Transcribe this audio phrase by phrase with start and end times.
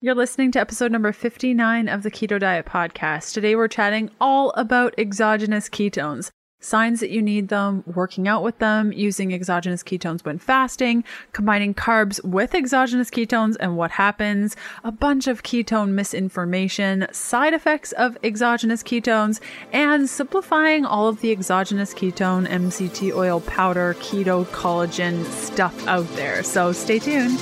[0.00, 3.34] You're listening to episode number 59 of the Keto Diet Podcast.
[3.34, 8.60] Today we're chatting all about exogenous ketones, signs that you need them, working out with
[8.60, 14.92] them, using exogenous ketones when fasting, combining carbs with exogenous ketones and what happens, a
[14.92, 19.40] bunch of ketone misinformation, side effects of exogenous ketones,
[19.72, 26.44] and simplifying all of the exogenous ketone, MCT oil powder, keto collagen stuff out there.
[26.44, 27.36] So stay tuned.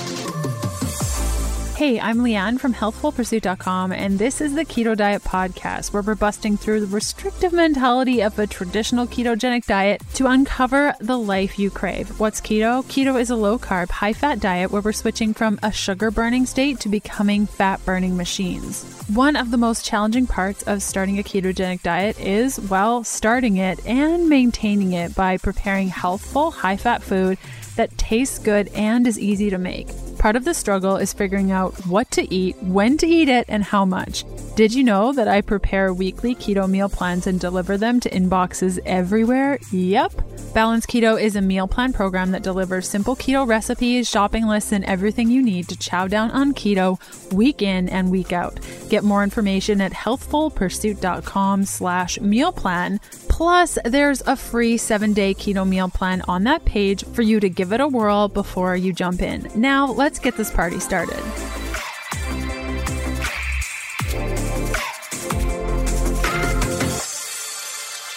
[1.77, 6.57] Hey, I'm Leanne from healthfulpursuit.com, and this is the Keto Diet Podcast, where we're busting
[6.57, 12.19] through the restrictive mentality of a traditional ketogenic diet to uncover the life you crave.
[12.19, 12.83] What's keto?
[12.85, 16.47] Keto is a low carb, high fat diet where we're switching from a sugar burning
[16.47, 18.81] state to becoming fat burning machines.
[19.13, 23.85] One of the most challenging parts of starting a ketogenic diet is, well, starting it
[23.85, 27.37] and maintaining it by preparing healthful, high fat food
[27.75, 29.89] that tastes good and is easy to make.
[30.17, 33.63] Part of the struggle is figuring out what to eat, when to eat it, and
[33.63, 34.25] how much.
[34.55, 38.79] Did you know that I prepare weekly keto meal plans and deliver them to inboxes
[38.85, 39.59] everywhere?
[39.71, 40.13] Yep.
[40.53, 44.83] Balance Keto is a meal plan program that delivers simple keto recipes, shopping lists, and
[44.85, 46.97] everything you need to chow down on keto
[47.31, 48.59] week in and week out.
[48.89, 52.99] Get more information at healthfulpursuit.com slash meal plan.
[53.37, 57.71] Plus, there's a free seven-day keto meal plan on that page for you to give
[57.71, 59.47] it a whirl before you jump in.
[59.53, 61.19] Now, let's get this party started.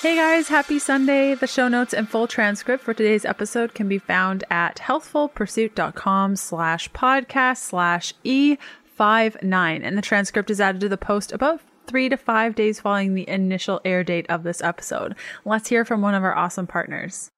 [0.01, 1.35] Hey guys, happy Sunday.
[1.35, 6.91] The show notes and full transcript for today's episode can be found at healthfulpursuit.com slash
[6.93, 9.81] podcast slash E59.
[9.85, 11.61] And the transcript is added to the post about
[11.91, 15.17] three to five days following the initial air date of this episode.
[15.45, 17.33] Let's hear from one of our awesome partners.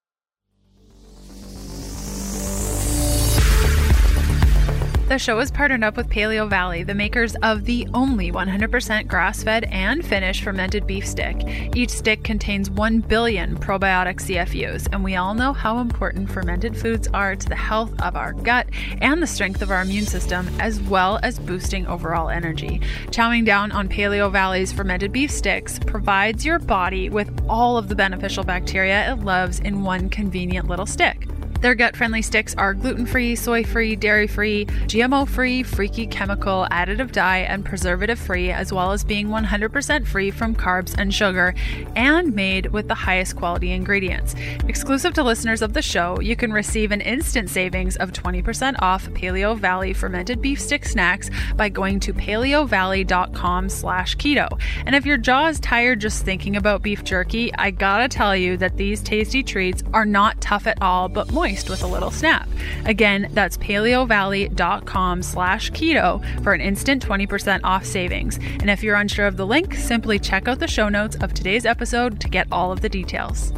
[5.12, 9.42] The show is partnered up with Paleo Valley, the makers of the only 100% grass
[9.42, 11.36] fed and finished fermented beef stick.
[11.77, 17.08] Each stick contains 1 billion probiotic CFUs, and we all know how important fermented foods
[17.12, 18.70] are to the health of our gut
[19.02, 22.80] and the strength of our immune system, as well as boosting overall energy.
[23.08, 27.95] Chowing down on Paleo Valley's fermented beef sticks provides your body with all of the
[27.95, 31.28] beneficial bacteria it loves in one convenient little stick.
[31.62, 36.67] Their gut friendly sticks are gluten free, soy free, dairy free, GMO free, freaky chemical,
[36.73, 41.55] additive dye, and preservative free, as well as being 100% free from carbs and sugar,
[41.95, 44.34] and made with the highest quality ingredients.
[44.67, 49.08] Exclusive to listeners of the show, you can receive an instant savings of 20% off
[49.11, 54.61] Paleo Valley fermented beef stick snacks by going to paleovalley.com slash keto.
[54.84, 58.56] And if your jaw is tired just thinking about beef jerky, I gotta tell you
[58.56, 62.48] that these tasty treats are not tough at all, but moist with a little snap.
[62.85, 68.39] Again, that's paleovalley.com slash keto for an instant 20% off savings.
[68.61, 71.67] And if you're unsure of the link, simply check out the show notes of today's
[71.67, 73.52] episode to get all of the details.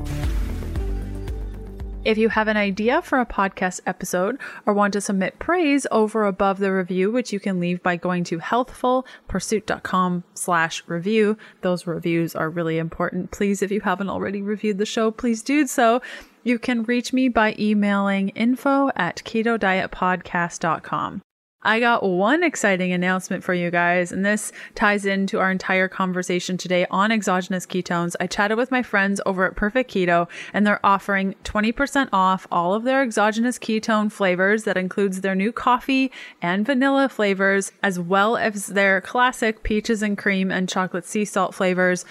[2.04, 6.26] If you have an idea for a podcast episode or want to submit praise over
[6.26, 11.38] above the review, which you can leave by going to healthfulpursuit.com slash review.
[11.62, 13.31] Those reviews are really important.
[13.31, 16.03] Please, if you haven't already reviewed the show, please do so.
[16.43, 21.22] You can reach me by emailing info at ketodietpodcast.com.
[21.64, 26.58] I got one exciting announcement for you guys, and this ties into our entire conversation
[26.58, 28.14] today on exogenous ketones.
[28.20, 32.75] I chatted with my friends over at Perfect Keto, and they're offering 20% off all
[32.75, 34.64] of their exogenous ketone flavors.
[34.64, 40.19] That includes their new coffee and vanilla flavors, as well as their classic peaches and
[40.19, 42.04] cream and chocolate sea salt flavors.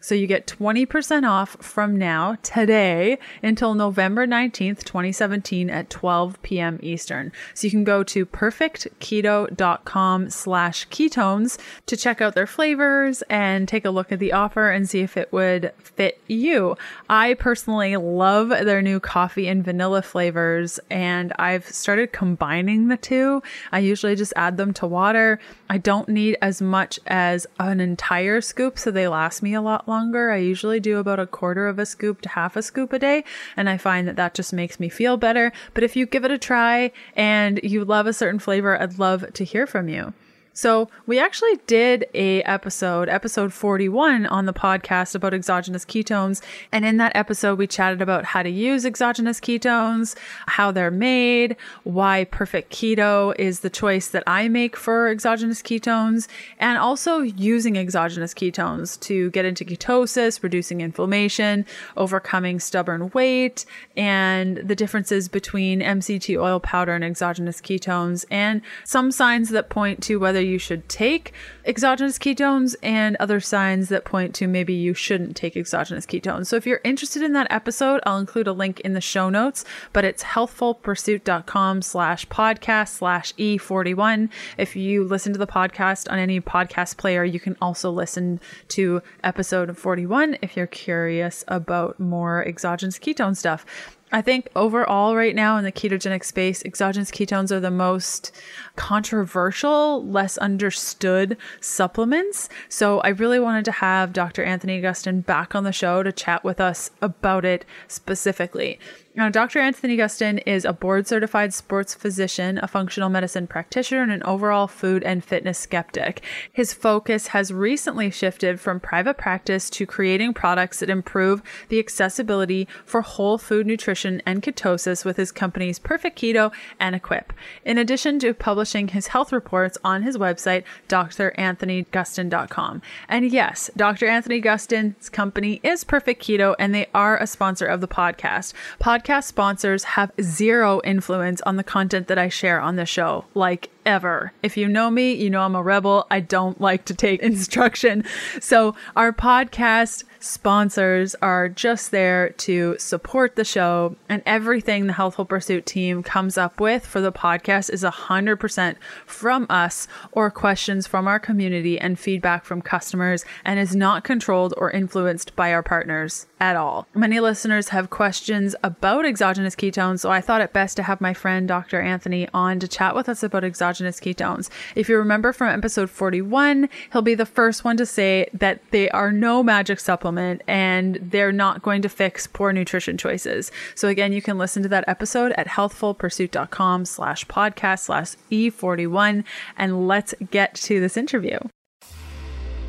[0.00, 6.78] So you get 20% off from now, today, until November 19th, 2017 at 12 p.m.
[6.82, 7.32] Eastern.
[7.52, 13.84] So you can go to perfectketo.com slash ketones to check out their flavors and take
[13.84, 16.78] a look at the offer and see if it would fit you.
[17.10, 23.42] I personally love their new coffee and vanilla flavors and I've started combining the two.
[23.70, 25.40] I usually just add them to water.
[25.70, 29.86] I don't need as much as an entire scoop, so they last me a lot
[29.86, 30.32] longer.
[30.32, 33.22] I usually do about a quarter of a scoop to half a scoop a day,
[33.56, 35.52] and I find that that just makes me feel better.
[35.72, 39.32] But if you give it a try and you love a certain flavor, I'd love
[39.32, 40.12] to hear from you.
[40.52, 46.42] So we actually did a episode, episode 41 on the podcast about exogenous ketones.
[46.72, 50.16] And in that episode, we chatted about how to use exogenous ketones,
[50.46, 56.26] how they're made, why perfect keto is the choice that I make for exogenous ketones,
[56.58, 61.64] and also using exogenous ketones to get into ketosis, reducing inflammation,
[61.96, 63.64] overcoming stubborn weight,
[63.96, 70.02] and the differences between MCT oil powder and exogenous ketones, and some signs that point
[70.02, 71.34] to whether whether you should take
[71.66, 76.46] exogenous ketones and other signs that point to maybe you shouldn't take exogenous ketones.
[76.46, 79.66] So if you're interested in that episode, I'll include a link in the show notes,
[79.92, 84.30] but it's healthfulpursuit.com slash podcast slash E41.
[84.56, 89.02] If you listen to the podcast on any podcast player, you can also listen to
[89.22, 93.66] episode 41 if you're curious about more exogenous ketone stuff.
[94.12, 98.32] I think overall, right now in the ketogenic space, exogenous ketones are the most
[98.74, 102.48] controversial, less understood supplements.
[102.68, 104.42] So I really wanted to have Dr.
[104.42, 108.80] Anthony Gustin back on the show to chat with us about it specifically.
[109.12, 109.58] Now, Dr.
[109.58, 114.68] Anthony Gustin is a board certified sports physician, a functional medicine practitioner, and an overall
[114.68, 116.22] food and fitness skeptic.
[116.52, 122.68] His focus has recently shifted from private practice to creating products that improve the accessibility
[122.84, 127.32] for whole food nutrition and ketosis with his companies Perfect Keto and Equip.
[127.64, 132.82] In addition to publishing his health reports on his website, dranthonygustin.com.
[133.08, 134.06] And yes, Dr.
[134.06, 138.52] Anthony Gustin's company is Perfect Keto, and they are a sponsor of the podcast.
[138.80, 143.24] Podcast podcast sponsors have zero influence on the content that I share on the show.
[143.34, 144.32] Like ever.
[144.42, 146.06] If you know me, you know I'm a rebel.
[146.10, 148.04] I don't like to take instruction.
[148.40, 155.24] So our podcast sponsors are just there to support the show and everything the Healthful
[155.24, 161.08] Pursuit team comes up with for the podcast is 100% from us or questions from
[161.08, 166.26] our community and feedback from customers and is not controlled or influenced by our partners
[166.38, 166.86] at all.
[166.94, 171.14] Many listeners have questions about exogenous ketones, so I thought it best to have my
[171.14, 171.80] friend Dr.
[171.80, 174.48] Anthony on to chat with us about exogenous exogenous ketones.
[174.74, 178.90] If you remember from episode 41, he'll be the first one to say that they
[178.90, 183.52] are no magic supplement and they're not going to fix poor nutrition choices.
[183.74, 189.24] So again, you can listen to that episode at healthfulpursuit.com slash podcast slash E41
[189.56, 191.38] and let's get to this interview.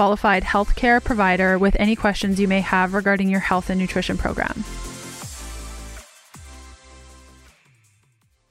[0.00, 4.64] qualified healthcare provider with any questions you may have regarding your health and nutrition program.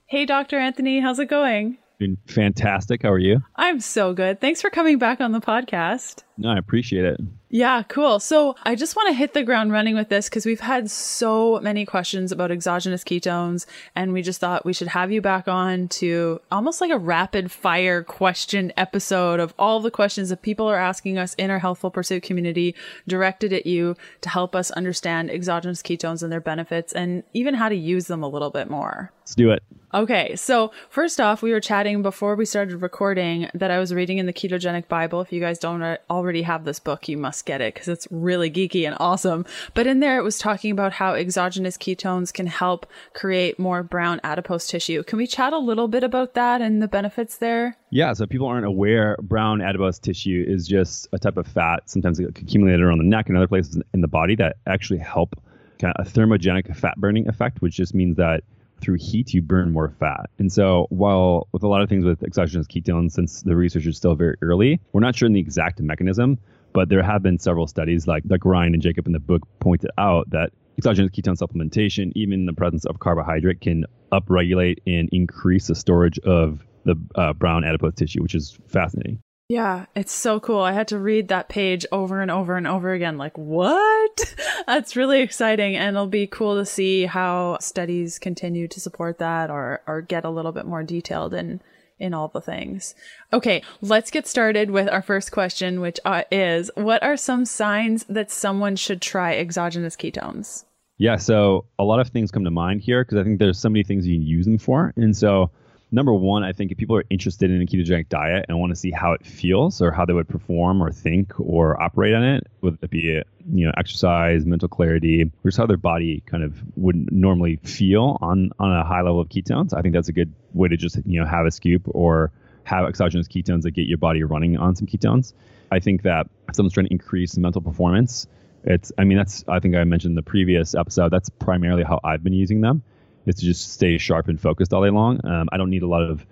[0.06, 0.60] Hey, Dr.
[0.60, 1.80] Anthony, how's it going?
[2.00, 3.02] Doing fantastic.
[3.02, 3.42] How are you?
[3.56, 4.40] I'm so good.
[4.40, 6.22] Thanks for coming back on the podcast.
[6.38, 7.20] No, I appreciate it.
[7.52, 8.20] Yeah, cool.
[8.20, 11.60] So I just want to hit the ground running with this because we've had so
[11.62, 13.66] many questions about exogenous ketones,
[13.96, 17.52] and we just thought we should have you back on to almost like a rapid
[17.52, 21.90] fire question episode of all the questions that people are asking us in our Healthful
[21.90, 22.76] Pursuit community
[23.08, 27.68] directed at you to help us understand exogenous ketones and their benefits and even how
[27.68, 29.12] to use them a little bit more.
[29.30, 29.62] Let's do it.
[29.94, 34.18] Okay, so first off, we were chatting before we started recording that I was reading
[34.18, 35.22] in the Ketogenic Bible.
[35.22, 38.50] If you guys don't already have this book, you must get it because it's really
[38.50, 39.46] geeky and awesome.
[39.76, 44.20] But in there, it was talking about how exogenous ketones can help create more brown
[44.24, 45.04] adipose tissue.
[45.04, 47.78] Can we chat a little bit about that and the benefits there?
[47.92, 52.20] Yeah, so people aren't aware, brown adipose tissue is just a type of fat, sometimes
[52.20, 55.40] accumulated around the neck and other places in the body that actually help
[55.80, 58.44] kind of a thermogenic fat burning effect, which just means that
[58.80, 60.30] through heat, you burn more fat.
[60.40, 63.98] And so, while with a lot of things with exogenous ketones, since the research is
[63.98, 66.38] still very early, we're not sure in the exact mechanism,
[66.74, 69.92] but there have been several studies, like like Ryan and Jacob in the book pointed
[69.98, 75.68] out, that exogenous ketone supplementation, even in the presence of carbohydrate, can upregulate and increase
[75.68, 79.22] the storage of the uh, brown adipose tissue, which is fascinating.
[79.50, 80.62] Yeah, it's so cool.
[80.62, 83.18] I had to read that page over and over and over again.
[83.18, 84.36] Like, what?
[84.68, 85.76] That's really exciting.
[85.76, 90.24] And it'll be cool to see how studies continue to support that or, or get
[90.24, 91.62] a little bit more detailed in,
[91.98, 92.94] in all the things.
[93.34, 98.04] Okay, let's get started with our first question, which uh, is What are some signs
[98.04, 100.66] that someone should try exogenous ketones?
[101.00, 103.70] Yeah, so a lot of things come to mind here because I think there's so
[103.70, 104.94] many things you can use them for.
[104.96, 105.50] And so,
[105.92, 108.76] number one, I think if people are interested in a ketogenic diet and want to
[108.76, 112.48] see how it feels or how they would perform or think or operate on it,
[112.60, 116.62] whether it be you know exercise, mental clarity, or just how their body kind of
[116.76, 120.34] would normally feel on on a high level of ketones, I think that's a good
[120.54, 122.32] way to just you know have a scoop or
[122.64, 125.34] have exogenous ketones that get your body running on some ketones.
[125.72, 128.28] I think that if someone's trying to increase mental performance,
[128.64, 131.10] it's I mean that's I think I mentioned in the previous episode.
[131.10, 132.84] That's primarily how I've been using them
[133.26, 135.26] is to just stay sharp and focused all day long.
[135.26, 136.26] Um, I don't need a lot of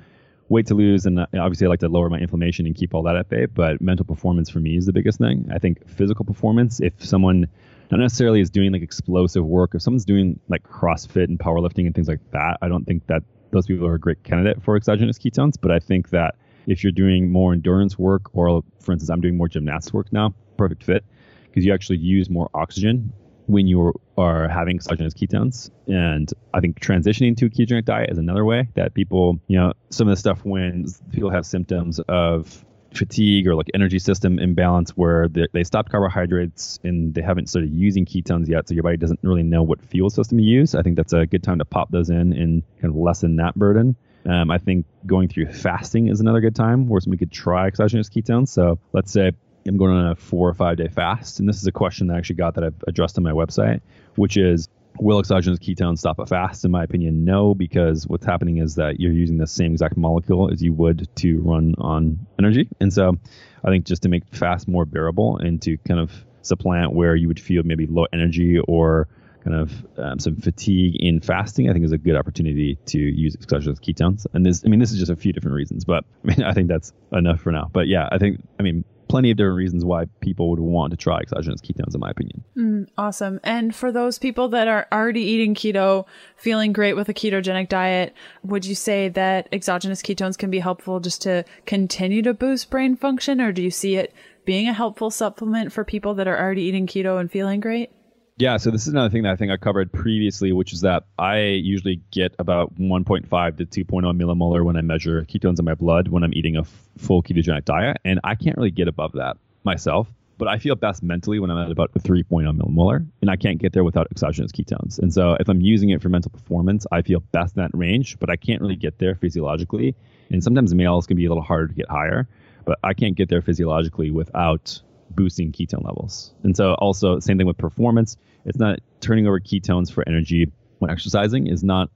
[0.49, 3.15] weight to lose, and obviously I like to lower my inflammation and keep all that
[3.15, 3.45] at bay.
[3.45, 5.49] But mental performance for me is the biggest thing.
[5.53, 7.47] I think physical performance, if someone
[7.91, 11.95] not necessarily is doing like explosive work, if someone's doing like CrossFit and powerlifting and
[11.95, 15.17] things like that, I don't think that those people are a great candidate for exogenous
[15.17, 15.53] ketones.
[15.59, 19.37] But I think that if you're doing more endurance work, or for instance, I'm doing
[19.37, 21.05] more gymnastics work now, perfect fit
[21.45, 23.11] because you actually use more oxygen
[23.47, 25.69] when you are having exogenous ketones.
[25.87, 29.73] And I think transitioning to a ketogenic diet is another way that people, you know,
[29.89, 32.63] some of the stuff when people have symptoms of
[32.93, 37.71] fatigue or like energy system imbalance where they, they stopped carbohydrates and they haven't started
[37.71, 40.75] using ketones yet, so your body doesn't really know what fuel system to use.
[40.75, 43.55] I think that's a good time to pop those in and kind of lessen that
[43.55, 43.95] burden.
[44.25, 48.09] Um, I think going through fasting is another good time where somebody could try exogenous
[48.09, 48.49] ketones.
[48.49, 49.31] So let's say
[49.67, 52.15] I'm going on a four or five day fast, and this is a question that
[52.15, 53.81] I actually got that I've addressed on my website,
[54.15, 54.67] which is
[54.99, 56.65] Will exogenous ketones stop a fast?
[56.65, 60.51] In my opinion, no, because what's happening is that you're using the same exact molecule
[60.51, 62.67] as you would to run on energy.
[62.79, 63.17] And so
[63.63, 67.27] I think just to make fast more bearable and to kind of supplant where you
[67.27, 69.07] would feel maybe low energy or
[69.43, 73.35] kind of um, some fatigue in fasting, I think is a good opportunity to use
[73.35, 74.25] exogenous ketones.
[74.33, 76.53] And this, I mean, this is just a few different reasons, but I mean, I
[76.53, 77.69] think that's enough for now.
[77.71, 80.97] But yeah, I think, I mean, plenty of different reasons why people would want to
[80.97, 82.43] try exogenous ketones, in my opinion.
[82.57, 83.39] Mm, awesome.
[83.43, 88.13] And for those people that are already eating keto, feeling great with a ketogenic diet,
[88.43, 92.95] would you say that exogenous ketones can be helpful just to continue to boost brain
[92.95, 94.13] function, or do you see it
[94.45, 97.91] being a helpful supplement for people that are already eating keto and feeling great?
[98.39, 101.05] Yeah, so this is another thing that I think I covered previously, which is that
[101.17, 106.09] I usually get about 1.5 to 2.0 millimolar when I measure ketones in my blood
[106.09, 109.37] when I'm eating a f- full ketogenic diet, and I can't really get above that
[109.63, 110.07] myself.
[110.37, 113.73] But I feel best mentally when I'm at about 3.0 millimolar, and I can't get
[113.73, 114.99] there without exogenous ketones.
[114.99, 118.19] And so if I'm using it for mental performance, I feel best in that range,
[118.19, 119.95] but I can't really get there physiologically.
[120.29, 122.27] And sometimes males can be a little harder to get higher,
[122.65, 124.79] but I can't get there physiologically without
[125.17, 126.31] boosting ketone levels.
[126.43, 128.15] And so also same thing with performance.
[128.45, 131.89] It's not turning over ketones for energy when exercising is not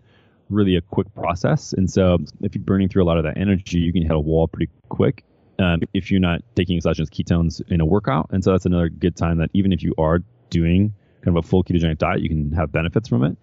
[0.50, 1.72] really a quick process.
[1.72, 4.20] And so if you're burning through a lot of that energy, you can hit a
[4.20, 5.24] wall pretty quick.
[5.60, 8.30] Um, if you're not taking exogenous ketones in a workout.
[8.32, 11.48] And so that's another good time that even if you are doing kind of a
[11.48, 13.38] full ketogenic diet, you can have benefits from it.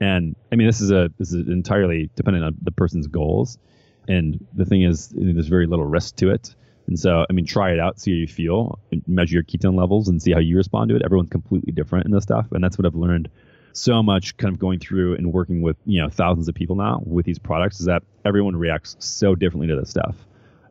[0.00, 3.58] And I mean, this is a this is entirely dependent on the person's goals.
[4.08, 6.54] And the thing is, there's very little risk to it.
[6.90, 10.08] And so, I mean, try it out, see how you feel, measure your ketone levels,
[10.08, 11.02] and see how you respond to it.
[11.04, 13.30] Everyone's completely different in this stuff, and that's what I've learned
[13.72, 17.00] so much kind of going through and working with you know thousands of people now
[17.06, 20.16] with these products is that everyone reacts so differently to this stuff.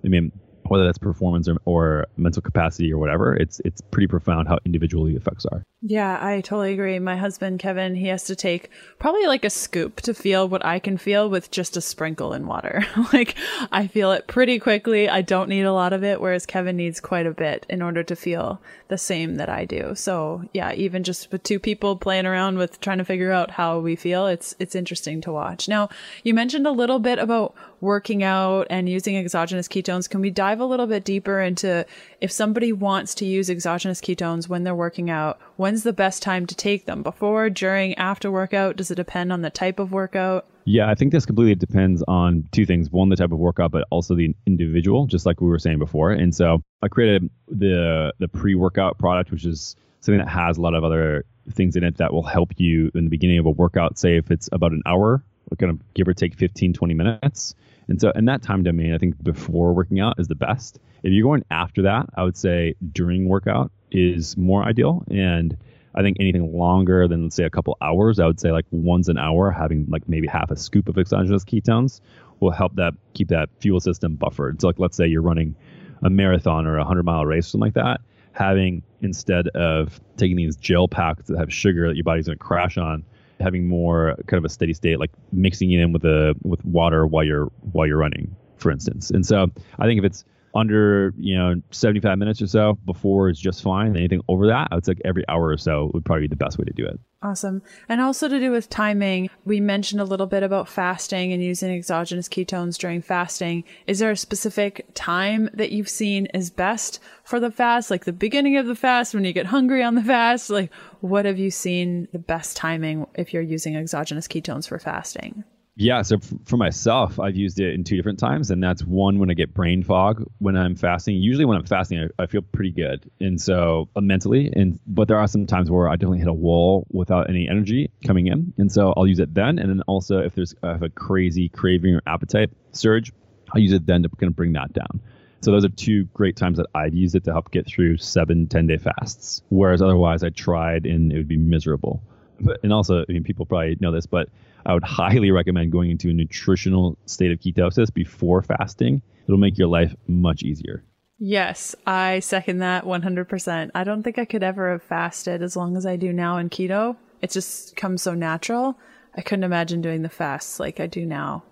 [0.03, 0.33] I mean,
[0.69, 5.05] whether that's performance or, or mental capacity or whatever, it's it's pretty profound how individual
[5.05, 5.63] the effects are.
[5.81, 6.99] Yeah, I totally agree.
[6.99, 10.77] My husband Kevin, he has to take probably like a scoop to feel what I
[10.79, 12.85] can feel with just a sprinkle in water.
[13.13, 13.35] like
[13.71, 15.07] I feel it pretty quickly.
[15.07, 18.03] I don't need a lot of it, whereas Kevin needs quite a bit in order
[18.03, 19.95] to feel the same that I do.
[19.95, 23.79] So yeah, even just with two people playing around with trying to figure out how
[23.79, 25.67] we feel, it's it's interesting to watch.
[25.69, 25.89] Now,
[26.23, 30.09] you mentioned a little bit about working out and using exogenous ketones.
[30.09, 31.85] Can we dive a little bit deeper into
[32.21, 35.39] if somebody wants to use exogenous ketones when they're working out?
[35.57, 37.03] When's the best time to take them?
[37.03, 38.75] Before, during, after workout?
[38.75, 40.45] Does it depend on the type of workout?
[40.65, 42.91] Yeah, I think this completely depends on two things.
[42.91, 46.11] One, the type of workout, but also the individual, just like we were saying before.
[46.11, 50.75] And so I created the the pre-workout product, which is something that has a lot
[50.75, 53.97] of other things in it that will help you in the beginning of a workout.
[53.97, 55.23] Say if it's about an hour,
[55.57, 57.55] kind of give or take 15, 20 minutes.
[57.89, 60.79] And so in that time domain, I think before working out is the best.
[61.03, 65.03] If you're going after that, I would say during workout is more ideal.
[65.09, 65.57] And
[65.95, 69.07] I think anything longer than let's say a couple hours, I would say like once
[69.07, 71.99] an hour, having like maybe half a scoop of exogenous ketones
[72.39, 74.61] will help that keep that fuel system buffered.
[74.61, 75.55] So like let's say you're running
[76.03, 78.01] a marathon or a hundred mile race, or something like that,
[78.33, 82.77] having instead of taking these gel packs that have sugar that your body's gonna crash
[82.77, 83.03] on,
[83.39, 87.05] having more kind of a steady state, like mixing it in with a with water
[87.07, 89.09] while you're while you're running, for instance.
[89.11, 93.39] And so I think if it's under you know 75 minutes or so before is
[93.39, 96.27] just fine anything over that i would say every hour or so would probably be
[96.27, 97.61] the best way to do it awesome.
[97.87, 101.71] And also to do with timing we mentioned a little bit about fasting and using
[101.71, 103.63] exogenous ketones during fasting.
[103.87, 107.91] Is there a specific time that you've seen is best for the fast?
[107.91, 110.49] Like the beginning of the fast when you get hungry on the fast?
[110.49, 110.71] Like
[111.01, 115.43] what have you seen the best timing if you're using exogenous ketones for fasting
[115.79, 119.17] yeah, so f- for myself, I've used it in two different times, and that's one
[119.17, 121.15] when I get brain fog when I'm fasting.
[121.15, 125.07] Usually, when I'm fasting, I, I feel pretty good, and so uh, mentally, and but
[125.07, 128.53] there are some times where I definitely hit a wall without any energy coming in,
[128.57, 129.57] and so I'll use it then.
[129.57, 133.13] And then also, if there's I have a crazy craving or appetite surge,
[133.53, 134.99] I'll use it then to kind of bring that down.
[135.41, 138.47] So those are two great times that I've used it to help get through seven,
[138.47, 139.43] 10 day fasts.
[139.47, 142.03] Whereas otherwise I tried and it would be miserable.
[142.41, 144.27] But, and also, I mean, people probably know this, but
[144.65, 149.01] I would highly recommend going into a nutritional state of ketosis before fasting.
[149.25, 150.83] It'll make your life much easier.
[151.19, 153.71] Yes, I second that 100%.
[153.75, 156.49] I don't think I could ever have fasted as long as I do now in
[156.49, 156.95] keto.
[157.21, 158.77] It just comes so natural.
[159.15, 161.43] I couldn't imagine doing the fasts like I do now,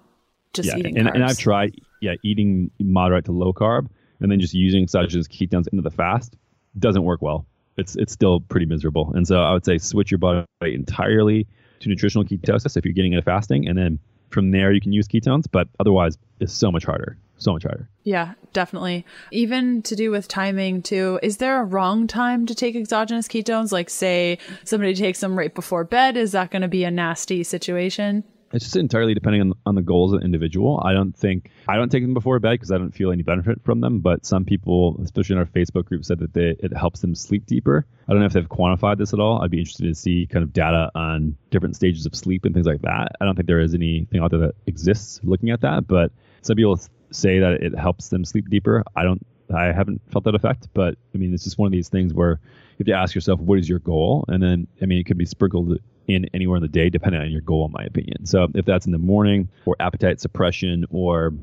[0.53, 1.15] just yeah, eating and, carbs.
[1.15, 3.89] and I've tried, yeah, eating moderate to low carb
[4.21, 6.37] and then just using such as ketones into the fast
[6.79, 7.45] doesn't work well.
[7.77, 9.11] It's it's still pretty miserable.
[9.13, 11.47] And so I would say switch your body entirely
[11.79, 15.07] to nutritional ketosis if you're getting into fasting, and then from there you can use
[15.07, 15.45] ketones.
[15.51, 17.17] But otherwise, it's so much harder.
[17.39, 17.87] So much harder.
[18.03, 19.05] Yeah, definitely.
[19.31, 21.19] Even to do with timing too.
[21.21, 23.71] Is there a wrong time to take exogenous ketones?
[23.71, 27.43] Like say somebody takes them right before bed, is that going to be a nasty
[27.43, 28.23] situation?
[28.53, 30.81] It's just entirely depending on, on the goals of the individual.
[30.83, 33.61] I don't think I don't take them before bed because I don't feel any benefit
[33.63, 33.99] from them.
[33.99, 37.45] But some people, especially in our Facebook group, said that they, it helps them sleep
[37.45, 37.85] deeper.
[38.07, 39.41] I don't know if they've quantified this at all.
[39.41, 42.67] I'd be interested to see kind of data on different stages of sleep and things
[42.67, 43.11] like that.
[43.19, 45.87] I don't think there is anything out there that exists looking at that.
[45.87, 46.11] But
[46.41, 46.79] some people
[47.11, 48.83] say that it helps them sleep deeper.
[48.95, 49.25] I don't.
[49.53, 52.39] I haven't felt that effect, but I mean, it's just one of these things where
[52.79, 54.25] you have to ask yourself, what is your goal?
[54.27, 57.31] And then, I mean, it could be sprinkled in anywhere in the day, depending on
[57.31, 58.25] your goal, in my opinion.
[58.25, 61.33] So if that's in the morning or appetite suppression or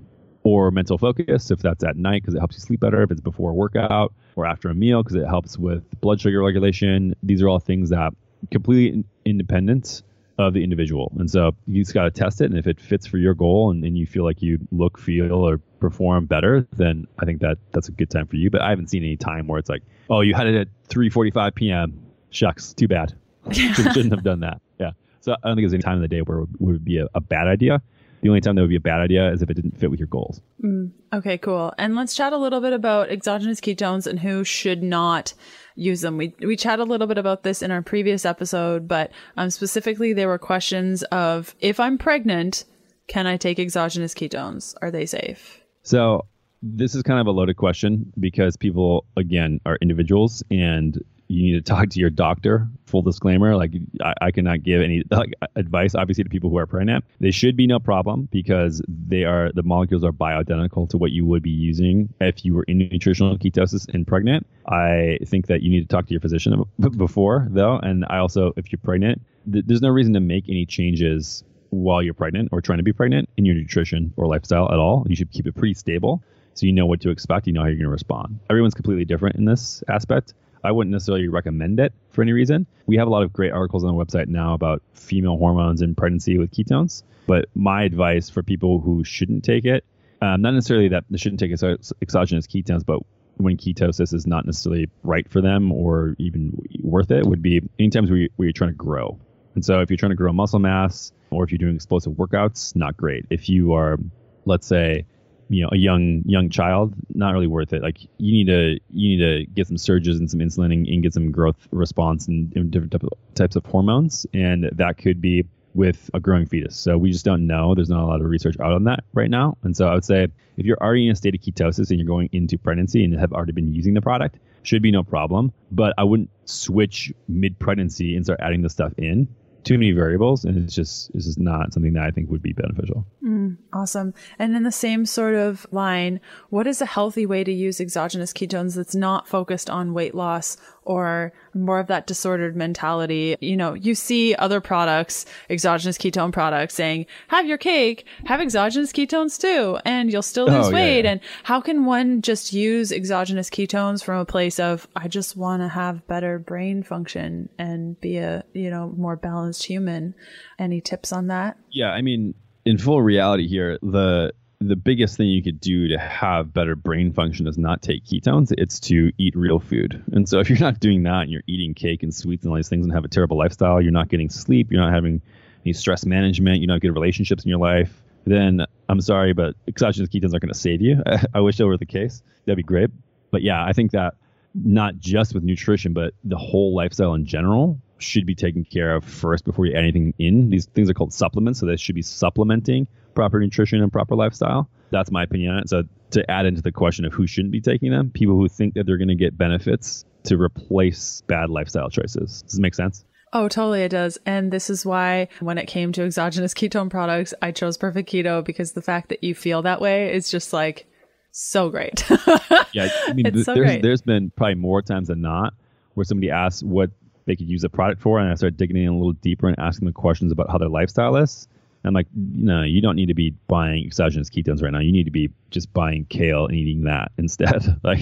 [0.45, 3.21] or mental focus, if that's at night because it helps you sleep better, if it's
[3.21, 7.41] before a workout or after a meal because it helps with blood sugar regulation, these
[7.41, 8.13] are all things that
[8.51, 10.03] completely independent
[10.39, 11.13] of the individual.
[11.19, 12.47] And so you just got to test it.
[12.47, 15.33] And if it fits for your goal and, and you feel like you look, feel,
[15.33, 18.51] or perform better, then I think that that's a good time for you.
[18.51, 21.55] But I haven't seen any time where it's like, oh, you had it at 3:45
[21.55, 22.07] p.m.
[22.31, 23.15] Shucks, too bad.
[23.53, 24.61] Shouldn't have done that.
[24.81, 24.93] Yeah.
[25.21, 27.07] So I don't think there's any time in the day where it would be a,
[27.15, 27.83] a bad idea.
[28.25, 30.01] The only time that would be a bad idea is if it didn't fit with
[30.01, 30.41] your goals.
[30.65, 31.75] Mm, okay, cool.
[31.77, 35.35] And let's chat a little bit about exogenous ketones and who should not
[35.75, 36.17] use them.
[36.17, 40.15] We we chat a little bit about this in our previous episode, but um, specifically
[40.15, 42.65] there were questions of if I'm pregnant,
[43.09, 44.75] can I take exogenous ketones?
[44.81, 45.61] Are they safe?
[45.83, 46.25] So
[46.63, 51.65] this is kind of a loaded question because people again are individuals and you need
[51.65, 52.69] to talk to your doctor.
[52.87, 56.67] Full disclaimer, like I, I cannot give any like, advice, obviously, to people who are
[56.67, 57.05] pregnant.
[57.21, 61.25] They should be no problem because they are the molecules are bioidentical to what you
[61.27, 64.47] would be using if you were in nutritional ketosis and pregnant.
[64.69, 66.63] I think that you need to talk to your physician
[66.97, 70.67] before, though, and I also, if you're pregnant, th- there's no reason to make any
[70.67, 74.79] changes while you're pregnant or trying to be pregnant in your nutrition or lifestyle at
[74.79, 75.05] all.
[75.09, 76.23] You should keep it pretty stable
[76.55, 77.47] so you know what to expect.
[77.47, 78.39] You know how you're going to respond.
[78.49, 80.35] Everyone's completely different in this aspect.
[80.65, 82.67] I wouldn't necessarily recommend it for any reason.
[82.87, 85.97] We have a lot of great articles on the website now about female hormones and
[85.97, 87.03] pregnancy with ketones.
[87.27, 89.85] But my advice for people who shouldn't take it,
[90.23, 93.01] um, not necessarily that they shouldn't take exogenous ketones, but
[93.37, 98.07] when ketosis is not necessarily right for them or even worth it, would be anytime
[98.07, 99.19] where, you, where you're trying to grow.
[99.55, 102.75] And so if you're trying to grow muscle mass or if you're doing explosive workouts,
[102.75, 103.27] not great.
[103.31, 103.99] If you are,
[104.45, 105.07] let's say,
[105.55, 107.83] you know a young young child not really worth it.
[107.83, 111.03] Like you need to you need to get some surges and some insulin and, and
[111.03, 112.95] get some growth response and, and different
[113.35, 116.77] types of hormones and that could be with a growing fetus.
[116.77, 117.75] So we just don't know.
[117.75, 119.57] There's not a lot of research out on that right now.
[119.63, 122.07] And so i would say if you're already in a state of ketosis and you're
[122.07, 125.53] going into pregnancy and have already been using the product should be no problem.
[125.71, 129.29] But i wouldn't switch mid pregnancy and start adding the stuff in
[129.65, 132.53] too many variables and it's just it's just not something that I think would be
[132.53, 133.07] beneficial.
[133.23, 134.15] Mm, awesome.
[134.39, 138.33] And in the same sort of line, what is a healthy way to use exogenous
[138.33, 143.37] ketones that's not focused on weight loss or more of that disordered mentality.
[143.41, 148.93] You know, you see other products, exogenous ketone products saying, have your cake, have exogenous
[148.93, 150.99] ketones too, and you'll still lose oh, weight.
[150.99, 151.11] Yeah, yeah.
[151.13, 155.63] And how can one just use exogenous ketones from a place of, I just want
[155.63, 160.15] to have better brain function and be a, you know, more balanced human?
[160.59, 161.57] Any tips on that?
[161.71, 161.91] Yeah.
[161.91, 164.33] I mean, in full reality here, the
[164.69, 168.53] the biggest thing you could do to have better brain function is not take ketones.
[168.57, 170.03] It's to eat real food.
[170.13, 172.57] And so if you're not doing that and you're eating cake and sweets and all
[172.57, 175.21] these things and have a terrible lifestyle, you're not getting sleep, you're not having
[175.65, 180.09] any stress management, you don't get relationships in your life, then I'm sorry, but exogenous
[180.09, 181.03] ketones aren't going to save you.
[181.35, 182.23] I wish that were the case.
[182.47, 182.91] That'd be great.
[183.31, 184.15] But yeah, I think that
[184.55, 189.05] not just with nutrition, but the whole lifestyle in general should be taken care of
[189.05, 190.51] first before you add anything in.
[190.51, 194.69] These things are called supplements, so they should be supplementing proper nutrition and proper lifestyle.
[194.91, 195.69] That's my opinion on it.
[195.69, 198.75] So to add into the question of who shouldn't be taking them, people who think
[198.75, 202.43] that they're going to get benefits to replace bad lifestyle choices.
[202.43, 203.05] Does it make sense?
[203.33, 204.17] Oh, totally, it does.
[204.25, 208.45] And this is why when it came to exogenous ketone products, I chose Perfect Keto
[208.45, 210.87] because the fact that you feel that way is just like
[211.33, 212.05] so great.
[212.73, 213.83] yeah, I mean, th- so there's, great.
[213.83, 215.53] there's been probably more times than not
[215.95, 216.91] where somebody asks what
[217.27, 219.59] they could use a product for, and I start digging in a little deeper and
[219.59, 221.49] asking the questions about how their lifestyle is.
[221.85, 224.79] And I'm like, no, you don't need to be buying exogenous ketones right now.
[224.81, 227.79] You need to be just buying kale and eating that instead.
[227.85, 228.01] like,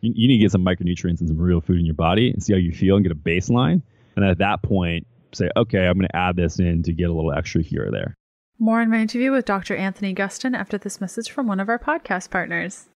[0.00, 2.42] you, you need to get some micronutrients and some real food in your body and
[2.42, 3.82] see how you feel and get a baseline.
[4.16, 7.12] And at that point, say, okay, I'm going to add this in to get a
[7.12, 8.14] little extra here or there.
[8.58, 9.76] More in my interview with Dr.
[9.76, 12.89] Anthony Gustin after this message from one of our podcast partners.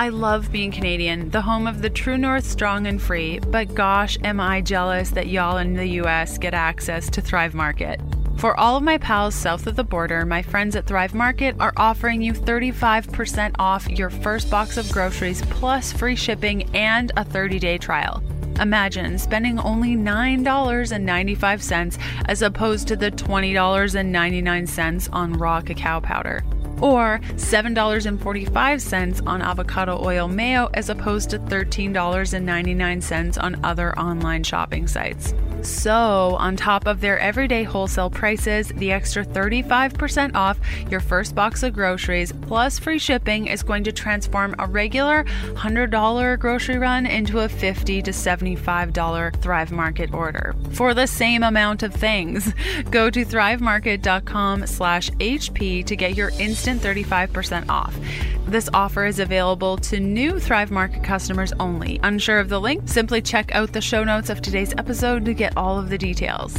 [0.00, 4.16] I love being Canadian, the home of the True North strong and free, but gosh,
[4.24, 8.00] am I jealous that y'all in the US get access to Thrive Market.
[8.38, 11.74] For all of my pals south of the border, my friends at Thrive Market are
[11.76, 17.58] offering you 35% off your first box of groceries plus free shipping and a 30
[17.58, 18.22] day trial.
[18.58, 26.42] Imagine spending only $9.95 as opposed to the $20.99 on raw cacao powder
[26.82, 35.32] or $7.45 on avocado oil mayo as opposed to $13.99 on other online shopping sites.
[35.62, 40.58] So, on top of their everyday wholesale prices, the extra 35% off
[40.90, 46.38] your first box of groceries plus free shipping is going to transform a regular $100
[46.38, 51.94] grocery run into a 50 to $75 Thrive Market order for the same amount of
[51.94, 52.52] things.
[52.90, 57.96] Go to thrivemarket.com/hp to get your instant 35% off.
[58.50, 62.00] This offer is available to new Thrive Market customers only.
[62.02, 62.88] Unsure of the link?
[62.88, 66.54] Simply check out the show notes of today's episode to get all of the details.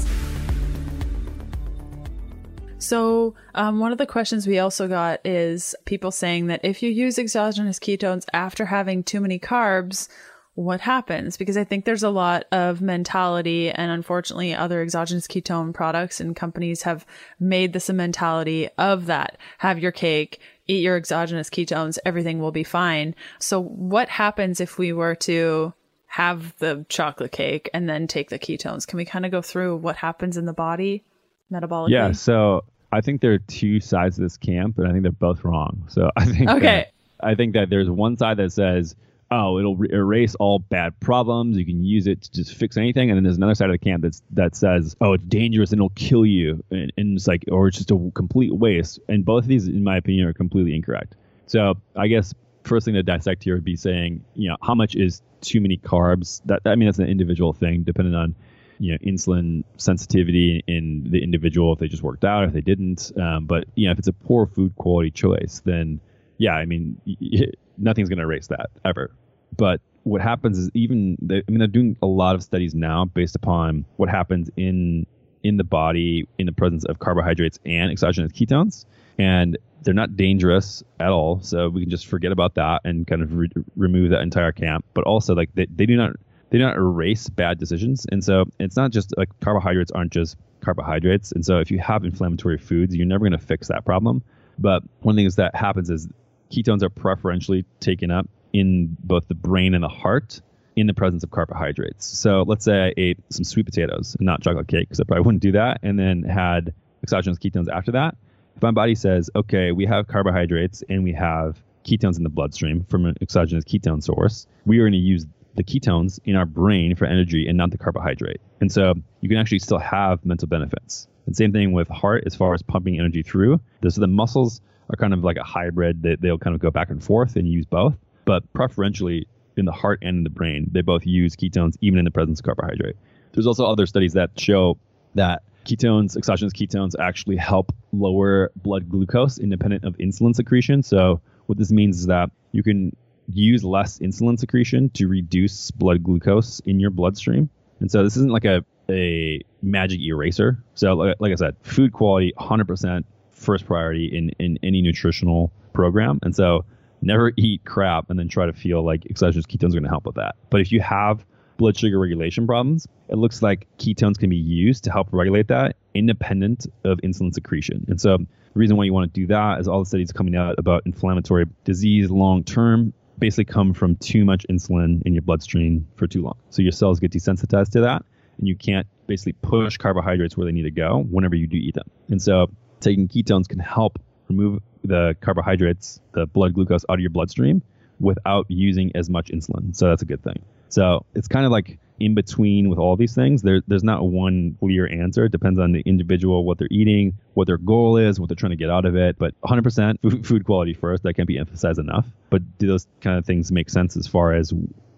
[2.81, 6.89] So, um, one of the questions we also got is people saying that if you
[6.89, 10.09] use exogenous ketones after having too many carbs,
[10.55, 11.37] what happens?
[11.37, 16.35] Because I think there's a lot of mentality, and unfortunately, other exogenous ketone products and
[16.35, 17.05] companies have
[17.39, 19.37] made this a mentality of that.
[19.59, 23.15] Have your cake, eat your exogenous ketones, everything will be fine.
[23.39, 25.73] So, what happens if we were to
[26.11, 28.85] have the chocolate cake and then take the ketones?
[28.85, 31.03] Can we kind of go through what happens in the body
[31.51, 31.91] metabolically?
[31.91, 32.11] Yeah.
[32.11, 35.45] So, I think there are two sides of this camp, and I think they're both
[35.45, 35.85] wrong.
[35.87, 36.61] So, I think okay.
[36.61, 36.87] That,
[37.21, 38.95] I think that there's one side that says
[39.31, 41.57] oh, it'll re- erase all bad problems.
[41.57, 43.09] You can use it to just fix anything.
[43.09, 45.79] And then there's another side of the camp that's that says, oh, it's dangerous and
[45.79, 48.99] it'll kill you, and, and it's like, or it's just a complete waste.
[49.07, 51.15] And both of these, in my opinion, are completely incorrect.
[51.47, 54.95] So I guess first thing to dissect here would be saying, you know, how much
[54.95, 56.41] is too many carbs?
[56.45, 58.35] That I mean, that's an individual thing, depending on
[58.81, 63.11] you know insulin sensitivity in the individual if they just worked out if they didn't
[63.21, 65.99] um, but you know if it's a poor food quality choice then
[66.39, 66.99] yeah i mean
[67.77, 69.11] nothing's going to erase that ever
[69.55, 73.05] but what happens is even they, I mean they're doing a lot of studies now
[73.05, 75.05] based upon what happens in
[75.43, 78.85] in the body in the presence of carbohydrates and exogenous ketones,
[79.17, 81.41] and they're not dangerous at all.
[81.41, 84.85] So we can just forget about that and kind of re- remove that entire camp.
[84.93, 86.11] But also like they, they do not
[86.49, 90.37] they do not erase bad decisions, and so it's not just like carbohydrates aren't just
[90.61, 91.31] carbohydrates.
[91.31, 94.21] And so if you have inflammatory foods, you're never going to fix that problem.
[94.59, 96.07] But one thing is that happens is
[96.51, 100.41] ketones are preferentially taken up in both the brain and the heart
[100.75, 102.05] in the presence of carbohydrates.
[102.05, 105.41] So let's say I ate some sweet potatoes not chocolate cake because I probably wouldn't
[105.41, 108.15] do that, and then had exogenous ketones after that.
[108.55, 112.85] If my body says, okay, we have carbohydrates and we have ketones in the bloodstream
[112.89, 116.95] from an exogenous ketone source, we are going to use the ketones in our brain
[116.95, 118.39] for energy and not the carbohydrate.
[118.61, 121.07] And so you can actually still have mental benefits.
[121.25, 123.59] And same thing with heart as far as pumping energy through.
[123.87, 126.89] So the muscles are kind of like a hybrid that they'll kind of go back
[126.89, 130.81] and forth and use both but preferentially in the heart and in the brain, they
[130.81, 132.95] both use ketones even in the presence of carbohydrate.
[133.33, 134.77] There's also other studies that show
[135.15, 140.83] that ketones, exogenous ketones, actually help lower blood glucose independent of insulin secretion.
[140.83, 142.95] So what this means is that you can
[143.27, 147.49] use less insulin secretion to reduce blood glucose in your bloodstream.
[147.79, 150.63] And so this isn't like a, a magic eraser.
[150.75, 156.19] So like, like I said, food quality 100% first priority in, in any nutritional program.
[156.21, 156.65] And so
[157.01, 160.05] never eat crap and then try to feel like exogenous ketones are going to help
[160.05, 160.35] with that.
[160.49, 161.25] But if you have
[161.57, 165.75] blood sugar regulation problems, it looks like ketones can be used to help regulate that
[165.93, 167.85] independent of insulin secretion.
[167.87, 170.35] And so the reason why you want to do that is all the studies coming
[170.35, 175.87] out about inflammatory disease long term basically come from too much insulin in your bloodstream
[175.95, 176.35] for too long.
[176.49, 178.03] So your cells get desensitized to that
[178.39, 181.75] and you can't basically push carbohydrates where they need to go whenever you do eat
[181.75, 181.89] them.
[182.09, 182.47] And so
[182.79, 183.99] taking ketones can help
[184.37, 187.61] remove the carbohydrates, the blood glucose out of your bloodstream
[187.99, 189.75] without using as much insulin.
[189.75, 190.43] So that's a good thing.
[190.69, 193.41] So it's kind of like in between with all these things.
[193.41, 195.25] There, there's not one clear answer.
[195.25, 198.51] It depends on the individual, what they're eating, what their goal is, what they're trying
[198.51, 199.17] to get out of it.
[199.19, 201.03] But 100% food, food quality first.
[201.03, 202.07] That can't be emphasized enough.
[202.29, 204.51] But do those kind of things make sense as far as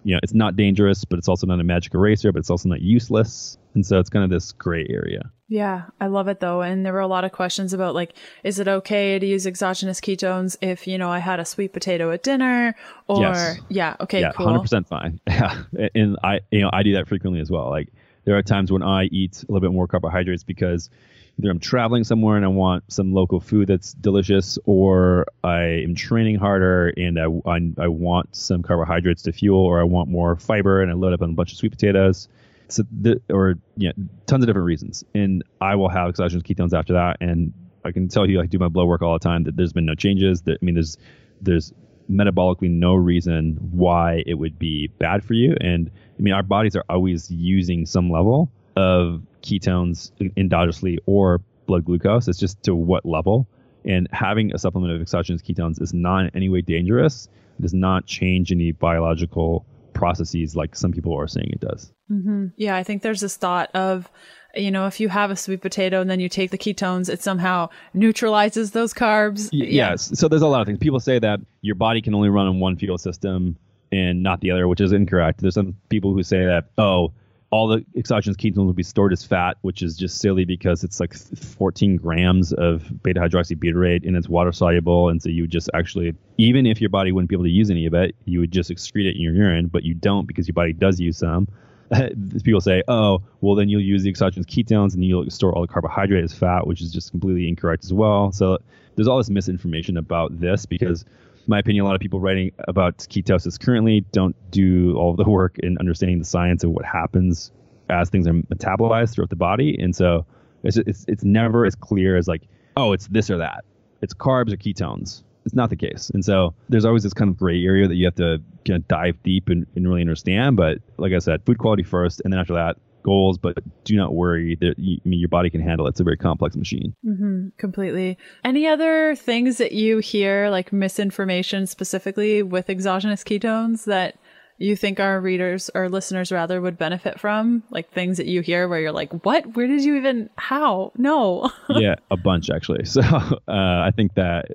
[0.03, 2.69] you know, it's not dangerous, but it's also not a magic eraser, but it's also
[2.69, 3.57] not useless.
[3.73, 5.31] And so it's kind of this gray area.
[5.53, 6.63] Yeah, I love it though.
[6.63, 10.01] And there were a lot of questions about like, is it okay to use exogenous
[10.01, 12.75] ketones if, you know, I had a sweet potato at dinner
[13.07, 13.59] or Yes.
[13.69, 14.47] yeah, okay, yeah, cool.
[14.47, 15.19] 100% fine.
[15.27, 15.61] Yeah.
[15.93, 17.69] And I, you know, I do that frequently as well.
[17.69, 17.89] Like
[18.25, 20.89] there are times when I eat a little bit more carbohydrates because
[21.37, 25.93] either I'm traveling somewhere and I want some local food that's delicious, or I am
[25.93, 30.35] training harder and I, I, I want some carbohydrates to fuel, or I want more
[30.35, 32.27] fiber and I load up on a bunch of sweet potatoes.
[32.73, 33.91] So, the, or yeah,
[34.25, 35.03] tons of different reasons.
[35.13, 37.17] And I will have exogenous ketones after that.
[37.21, 37.53] And
[37.86, 39.86] I can tell you, I do my blood work all the time that there's been
[39.86, 40.41] no changes.
[40.43, 40.97] That I mean, there's
[41.41, 41.73] there's
[42.09, 45.55] metabolically no reason why it would be bad for you.
[45.59, 51.86] And I mean, our bodies are always using some level of ketones endogenously or blood
[51.86, 52.27] glucose.
[52.27, 53.47] It's just to what level.
[53.86, 57.27] And having a supplement of exogenous ketones is not in any way dangerous.
[57.59, 59.65] It does not change any biological
[60.03, 61.91] processes like some people are saying it does.
[62.07, 64.09] hmm Yeah, I think there's this thought of,
[64.55, 67.21] you know, if you have a sweet potato and then you take the ketones, it
[67.23, 69.49] somehow neutralizes those carbs.
[69.53, 70.11] Y- Yes.
[70.19, 70.79] So there's a lot of things.
[70.79, 73.57] People say that your body can only run on one fuel system
[73.91, 75.39] and not the other, which is incorrect.
[75.41, 77.13] There's some people who say that, oh,
[77.53, 80.99] all the exogenous ketones will be stored as fat, which is just silly because it's
[80.99, 85.09] like 14 grams of beta hydroxybutyrate and it's water soluble.
[85.09, 87.69] And so you would just actually, even if your body wouldn't be able to use
[87.69, 90.47] any of it, you would just excrete it in your urine, but you don't because
[90.47, 91.47] your body does use some.
[92.43, 95.67] People say, oh, well, then you'll use the exogenous ketones and you'll store all the
[95.67, 98.31] carbohydrate as fat, which is just completely incorrect as well.
[98.31, 98.57] So
[98.95, 102.51] there's all this misinformation about this because, in my opinion, a lot of people writing
[102.67, 107.51] about ketosis currently don't do all the work in understanding the science of what happens
[107.89, 109.77] as things are metabolized throughout the body.
[109.79, 110.25] And so
[110.63, 112.43] it's, it's, it's never as clear as like,
[112.77, 113.65] oh, it's this or that.
[114.01, 115.23] It's carbs or ketones.
[115.45, 116.10] It's not the case.
[116.13, 118.88] And so there's always this kind of gray area that you have to kind of
[118.88, 120.56] dive deep and, and really understand.
[120.56, 123.37] But like I said, food quality first, and then after that, goals.
[123.37, 124.55] But do not worry.
[124.59, 125.91] That I mean, your body can handle it.
[125.91, 126.95] It's a very complex machine.
[127.03, 128.17] hmm completely.
[128.43, 134.15] Any other things that you hear, like misinformation specifically with exogenous ketones that
[134.57, 137.63] you think our readers or listeners rather would benefit from?
[137.69, 139.55] Like things that you hear where you're like, what?
[139.55, 140.91] Where did you even, how?
[140.97, 141.51] No.
[141.69, 142.85] yeah, a bunch actually.
[142.85, 144.51] So uh, I think that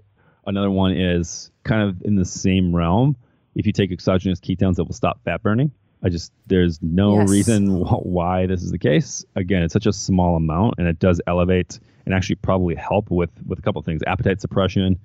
[0.47, 3.17] another one is kind of in the same realm.
[3.55, 5.73] If you take exogenous ketones, it will stop fat burning.
[6.03, 7.29] I just there's no Yes.
[7.29, 9.25] reason wh- why this is the case.
[9.37, 13.31] Again, it's such a small amount, and it does elevate and actually probably help with
[13.47, 14.99] with a couple of things: appetite suppression,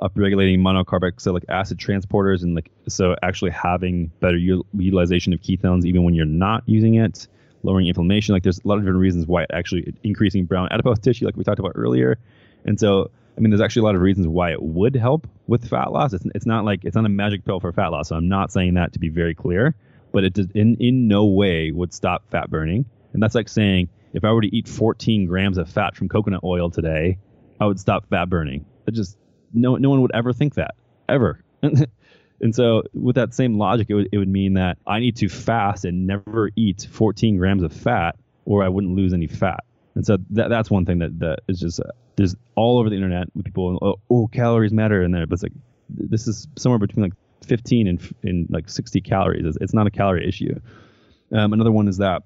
[0.00, 6.04] upregulating monocarboxylic acid transporters, and like so actually having better u- utilization of ketones even
[6.04, 7.26] when you're not using it,
[7.62, 8.32] lowering inflammation.
[8.32, 11.36] Like there's a lot of different reasons why it actually increasing brown adipose tissue, like
[11.36, 12.18] we talked about earlier,
[12.64, 13.10] and so.
[13.38, 16.12] I mean, there's actually a lot of reasons why it would help with fat loss.
[16.12, 18.08] It's, it's not like it's not a magic pill for fat loss.
[18.08, 19.74] So I'm not saying that to be very clear,
[20.12, 22.84] but it in in no way would stop fat burning.
[23.12, 26.42] And that's like saying if I were to eat 14 grams of fat from coconut
[26.44, 27.18] oil today,
[27.60, 28.66] I would stop fat burning.
[28.86, 29.16] It just
[29.52, 30.74] no no one would ever think that
[31.08, 31.42] ever.
[31.62, 35.28] and so with that same logic, it would it would mean that I need to
[35.28, 39.64] fast and never eat 14 grams of fat, or I wouldn't lose any fat.
[39.94, 42.96] And so that that's one thing that that is just uh, there's all over the
[42.96, 45.52] internet with people oh, oh calories matter and then but it's like
[45.88, 47.12] this is somewhere between like
[47.50, 49.44] 15 and, f- and like 60 calories.
[49.44, 50.54] It's, it's not a calorie issue.
[51.32, 52.22] Um, another one is that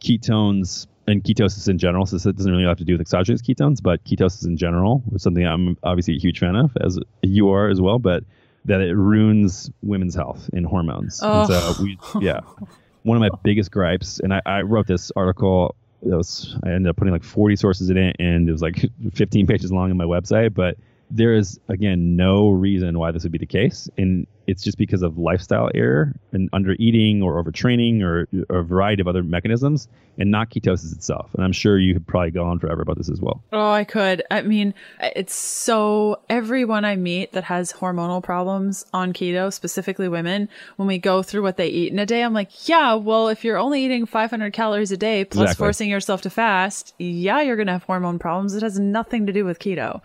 [0.00, 2.04] ketones and ketosis in general.
[2.06, 5.22] So this doesn't really have to do with exogenous ketones, but ketosis in general is
[5.22, 7.98] something I'm obviously a huge fan of, as you are as well.
[7.98, 8.24] But
[8.66, 11.22] that it ruins women's health and hormones.
[11.22, 11.46] And Oh.
[11.46, 12.40] so we, yeah,
[13.04, 15.74] one of my biggest gripes, and I, I wrote this article.
[16.02, 18.84] It was I ended up putting like 40 sources in it, and it was like
[19.14, 20.52] 15 pages long on my website.
[20.54, 20.76] But
[21.10, 25.02] there is again no reason why this would be the case, and it's just because
[25.02, 29.88] of lifestyle error and under eating or overtraining or, or a variety of other mechanisms,
[30.16, 31.34] and not ketosis itself.
[31.34, 33.42] And I'm sure you could probably go on forever about this as well.
[33.52, 34.22] Oh, I could.
[34.30, 40.48] I mean, it's so everyone I meet that has hormonal problems on keto, specifically women,
[40.76, 43.44] when we go through what they eat in a day, I'm like, yeah, well, if
[43.44, 45.64] you're only eating 500 calories a day plus Exactly.
[45.64, 48.54] forcing yourself to fast, yeah, you're going to have hormone problems.
[48.54, 50.00] It has nothing to do with keto.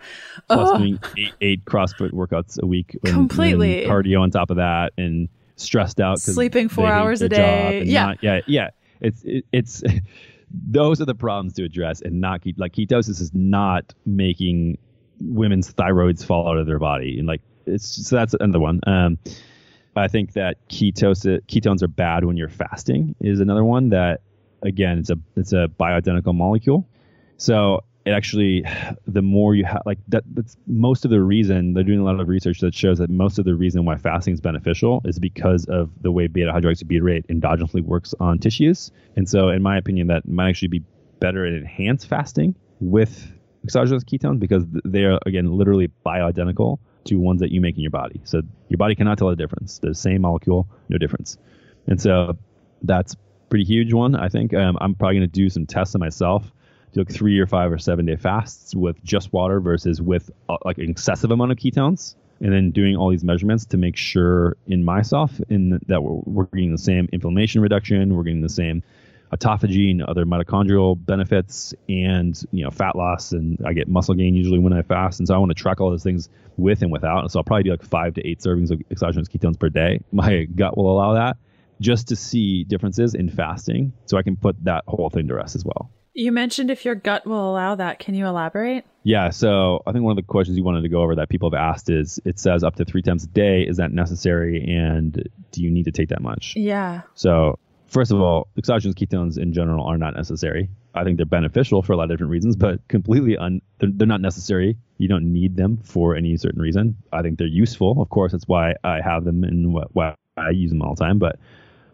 [0.48, 3.84] Plus doing eight, eight CrossFit workouts a week, and, Completely.
[3.84, 7.82] and cardio on top of that, and stressed out, Sleeping four hours a day.
[7.84, 8.06] Yeah.
[8.06, 8.70] not- yeah, yeah.
[9.00, 9.82] It's it, it's
[10.50, 14.78] those are the problems to address, and not keep like ketosis is not making
[15.20, 18.80] women's thyroids fall out of their body, and like it's so that's another one.
[18.86, 19.18] Um,
[19.96, 24.22] I think that ketosis ketones are bad when you're fasting is another one that
[24.62, 26.88] again it's a it's a bioidentical molecule.
[27.36, 28.64] So it actually
[29.06, 32.20] the more you have like that that's most of the reason they're doing a lot
[32.20, 35.64] of research that shows that most of the reason why fasting is beneficial is because
[35.66, 38.90] of the way beta hydroxybutyrate endogenously works on tissues.
[39.16, 40.82] And so in my opinion that might actually be
[41.20, 43.32] better at enhanced fasting with
[43.64, 47.90] exogenous ketones because they are again literally bioidentical to ones that you make in your
[47.90, 48.20] body.
[48.24, 49.78] So your body cannot tell the difference.
[49.78, 51.38] The same molecule, no difference.
[51.86, 52.36] And so
[52.82, 53.16] that's
[53.48, 54.14] pretty huge one.
[54.14, 56.50] I think um, I'm probably going to do some tests on myself.
[56.96, 60.78] Like three or five or seven day fasts with just water versus with uh, like
[60.78, 64.84] an excessive amount of ketones, and then doing all these measurements to make sure in
[64.84, 68.82] myself in that we're, we're getting the same inflammation reduction, we're getting the same
[69.32, 74.34] autophagy and other mitochondrial benefits and you know fat loss and I get muscle gain
[74.34, 75.18] usually when I fast.
[75.18, 77.20] And so I want to track all those things with and without.
[77.20, 80.00] And so I'll probably do like five to eight servings of exogenous ketones per day.
[80.12, 81.36] My gut will allow that
[81.80, 83.92] just to see differences in fasting.
[84.06, 86.94] So I can put that whole thing to rest as well you mentioned if your
[86.94, 90.56] gut will allow that can you elaborate yeah so I think one of the questions
[90.56, 93.02] you wanted to go over that people have asked is it says up to three
[93.02, 97.02] times a day is that necessary and do you need to take that much yeah
[97.14, 97.58] so
[97.94, 100.68] first of all, exogenous ketones in general are not necessary.
[100.94, 104.06] I think they're beneficial for a lot of different reasons, but completely un they're, they're
[104.06, 104.76] not necessary.
[104.98, 106.96] You don't need them for any certain reason.
[107.12, 108.02] I think they're useful.
[108.02, 111.18] Of course, that's why I have them and why I use them all the time,
[111.18, 111.38] but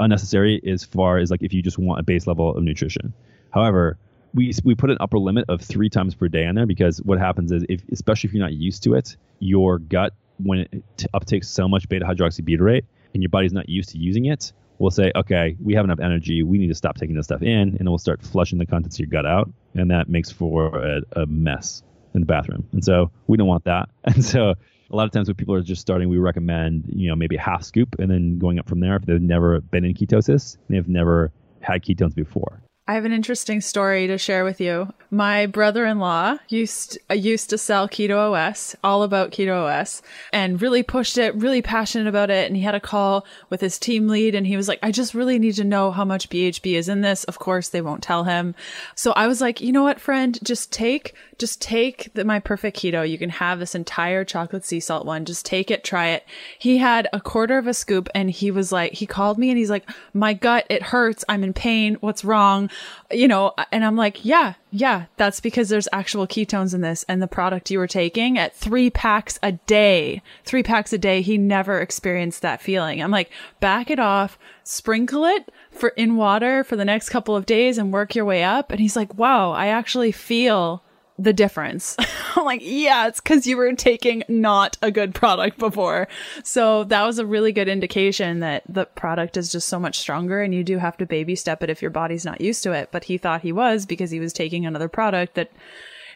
[0.00, 3.12] unnecessary as far as like if you just want a base level of nutrition.
[3.50, 3.98] However,
[4.34, 7.18] we we put an upper limit of three times per day on there because what
[7.18, 11.46] happens is if especially if you're not used to it, your gut when it uptakes
[11.46, 15.56] so much beta hydroxybutyrate and your body's not used to using it, we'll say, okay,
[15.62, 16.42] we have enough energy.
[16.42, 19.00] We need to stop taking this stuff in, and we'll start flushing the contents of
[19.00, 21.82] your gut out, and that makes for a, a mess
[22.14, 22.66] in the bathroom.
[22.72, 23.88] And so we don't want that.
[24.04, 24.54] And so
[24.90, 27.40] a lot of times when people are just starting, we recommend you know maybe a
[27.40, 30.88] half scoop, and then going up from there if they've never been in ketosis, they've
[30.88, 32.62] never had ketones before.
[32.90, 34.92] I have an interesting story to share with you.
[35.12, 40.82] My brother-in-law used uh, used to sell Keto OS, all about Keto OS, and really
[40.82, 42.48] pushed it, really passionate about it.
[42.48, 45.14] And he had a call with his team lead, and he was like, "I just
[45.14, 48.24] really need to know how much BHB is in this." Of course, they won't tell
[48.24, 48.56] him.
[48.96, 50.36] So I was like, "You know what, friend?
[50.42, 53.08] Just take, just take the, my perfect keto.
[53.08, 55.24] You can have this entire chocolate sea salt one.
[55.24, 56.24] Just take it, try it."
[56.58, 59.58] He had a quarter of a scoop, and he was like, he called me, and
[59.58, 61.24] he's like, "My gut, it hurts.
[61.28, 61.96] I'm in pain.
[62.00, 62.68] What's wrong?"
[63.10, 67.04] You know, and I'm like, yeah, yeah, that's because there's actual ketones in this.
[67.08, 71.22] And the product you were taking at three packs a day, three packs a day,
[71.22, 73.02] he never experienced that feeling.
[73.02, 77.46] I'm like, back it off, sprinkle it for in water for the next couple of
[77.46, 78.70] days and work your way up.
[78.70, 80.82] And he's like, wow, I actually feel
[81.20, 81.96] the difference.
[82.36, 86.08] I'm like, yeah, it's because you were taking not a good product before.
[86.42, 90.40] So that was a really good indication that the product is just so much stronger
[90.40, 92.88] and you do have to baby step it if your body's not used to it.
[92.90, 95.50] But he thought he was because he was taking another product that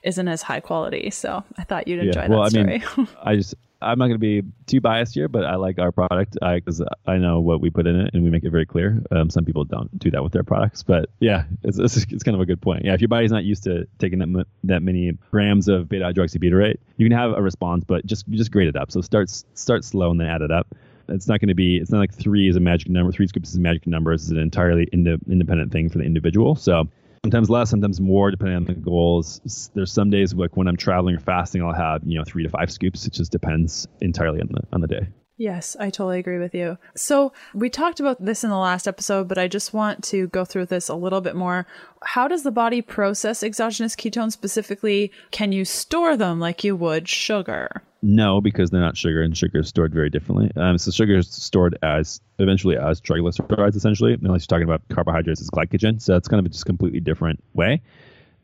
[0.02, 1.10] isn't as high quality.
[1.10, 2.82] So I thought you'd enjoy yeah, well, that story.
[2.84, 5.78] I mean, I just I'm not going to be too biased here, but I like
[5.78, 8.50] our product because I, I, know what we put in it and we make it
[8.50, 9.02] very clear.
[9.10, 12.34] Um, some people don't do that with their products, but yeah, it's, it's, it's, kind
[12.34, 12.84] of a good point.
[12.84, 16.78] Yeah, if your body's not used to taking that that many grams of beta hydroxybutyrate,
[16.96, 18.90] you can have a response, but just just grade it up.
[18.90, 20.74] So start start slow and then add it up.
[21.08, 21.76] It's not going to be.
[21.76, 23.12] It's not like three is a magic number.
[23.12, 24.12] Three scoops is a magic number.
[24.12, 26.54] It's an entirely ind- independent thing for the individual.
[26.54, 26.88] So
[27.24, 29.70] sometimes less, sometimes more, depending on the goals.
[29.74, 32.50] There's some days like when I'm traveling or fasting, I'll have you know three to
[32.50, 33.06] five scoops.
[33.06, 35.06] It just depends entirely on the on the day.
[35.36, 36.78] Yes, I totally agree with you.
[36.94, 40.44] So, we talked about this in the last episode, but I just want to go
[40.44, 41.66] through this a little bit more.
[42.04, 45.10] How does the body process exogenous ketones specifically?
[45.32, 47.82] Can you store them like you would sugar?
[48.00, 50.52] No, because they're not sugar, and sugar is stored very differently.
[50.54, 55.40] Um, so, sugar is stored as eventually as triglycerides, essentially, unless you're talking about carbohydrates
[55.40, 56.00] as glycogen.
[56.00, 57.82] So, that's kind of a just completely different way.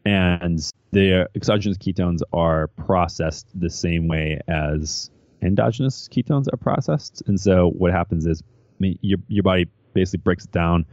[0.04, 0.58] And
[0.90, 5.10] the exogenous ketones are processed the same way as
[5.42, 7.22] endogenous ketones are processed.
[7.26, 10.86] And so what happens is I mean, your your body basically breaks it down,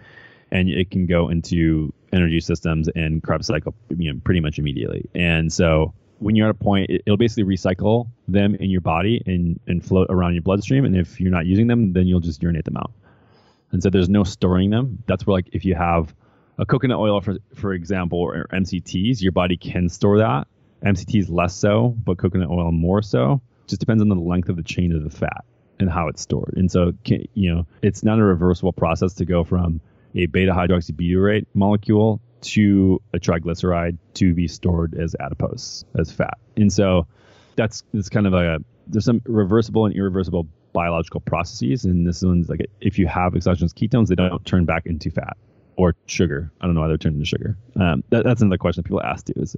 [0.52, 5.10] and it can go into energy systems and Krebs cycle you know pretty much immediately.
[5.16, 9.22] And so when you're at a point, it, will basically recycle them in your body
[9.26, 10.86] and and float around your bloodstream.
[10.86, 12.92] And if you're not using them, then you'll just urinate them out.
[13.72, 15.04] And so there's no storing them.
[15.08, 16.14] That's where like if you have
[16.58, 20.48] a coconut oil, for for example, or MCTs, your body can store that.
[20.86, 24.64] MCTs less so, but coconut oil more so just depends on the length of the
[24.64, 25.46] chain of the fat
[25.80, 26.54] and how it's stored.
[26.58, 29.80] And so, you know, it's not a reversible process to go from
[30.16, 36.38] a beta hydroxybutyrate molecule to a triglyceride to be stored as adipose, as fat.
[36.56, 37.08] And so
[37.56, 42.50] that's it's kind of a there's some reversible and irreversible biological processes, and this one's
[42.50, 45.38] like if you have exogenous ketones, they don't turn back into fat
[45.76, 46.52] or sugar.
[46.62, 47.58] I don't know why they're turned into sugar.
[47.76, 49.34] Um, that, that's another question that people ask too.
[49.38, 49.56] Is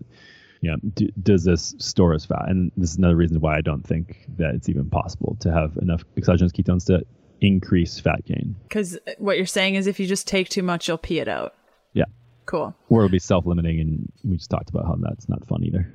[0.61, 2.45] you know, do, does this store as fat?
[2.47, 5.77] And this is another reason why I don't think that it's even possible to have
[5.81, 7.05] enough exogenous ketones to
[7.41, 8.55] increase fat gain.
[8.63, 11.27] Because uh, what you're saying is if you just take too much, you'll pee it
[11.27, 11.53] out.
[11.93, 12.05] Yeah.
[12.45, 12.75] Cool.
[12.89, 13.79] Or it'll be self limiting.
[13.79, 15.93] And we just talked about how that's not fun either.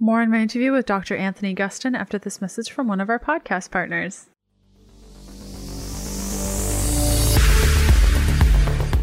[0.00, 1.16] More in my interview with Dr.
[1.16, 4.30] Anthony Gustin after this message from one of our podcast partners.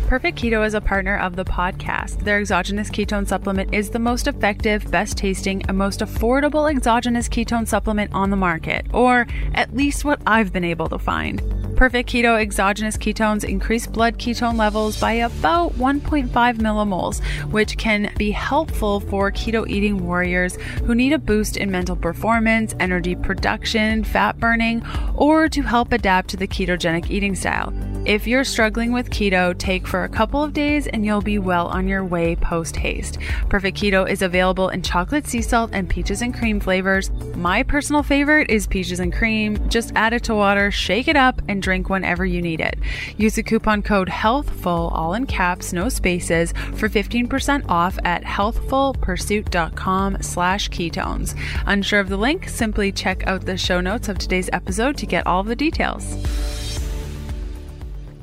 [0.08, 2.24] Perfect Keto is a partner of the podcast.
[2.24, 7.68] Their exogenous ketone supplement is the most effective, best tasting, and most affordable exogenous ketone
[7.68, 9.26] supplement on the market, or
[9.56, 11.42] at least what I've been able to find.
[11.76, 18.30] Perfect Keto exogenous ketones increase blood ketone levels by about 1.5 millimoles, which can be
[18.30, 24.40] helpful for keto eating warriors who need a boost in mental performance, energy production, fat
[24.40, 24.86] burning,
[25.16, 27.74] or to help adapt to the ketogenic eating style.
[28.06, 31.66] If you're struggling with keto, take for a couple of days and you'll be well
[31.70, 33.18] on your way post haste.
[33.50, 37.10] Perfect Keto is available in chocolate sea salt and peaches and cream flavors.
[37.36, 39.58] My personal favorite is peaches and cream.
[39.70, 42.78] Just add it to water, shake it up, and drink whenever you need it.
[43.18, 50.22] Use the coupon code HEALTHFUL, all in caps, no spaces, for 15% off at healthfulpursuit.com
[50.22, 51.36] slash ketones.
[51.66, 52.50] Unsure of the link?
[52.50, 56.16] Simply check out the show notes of today's episode to get all the details.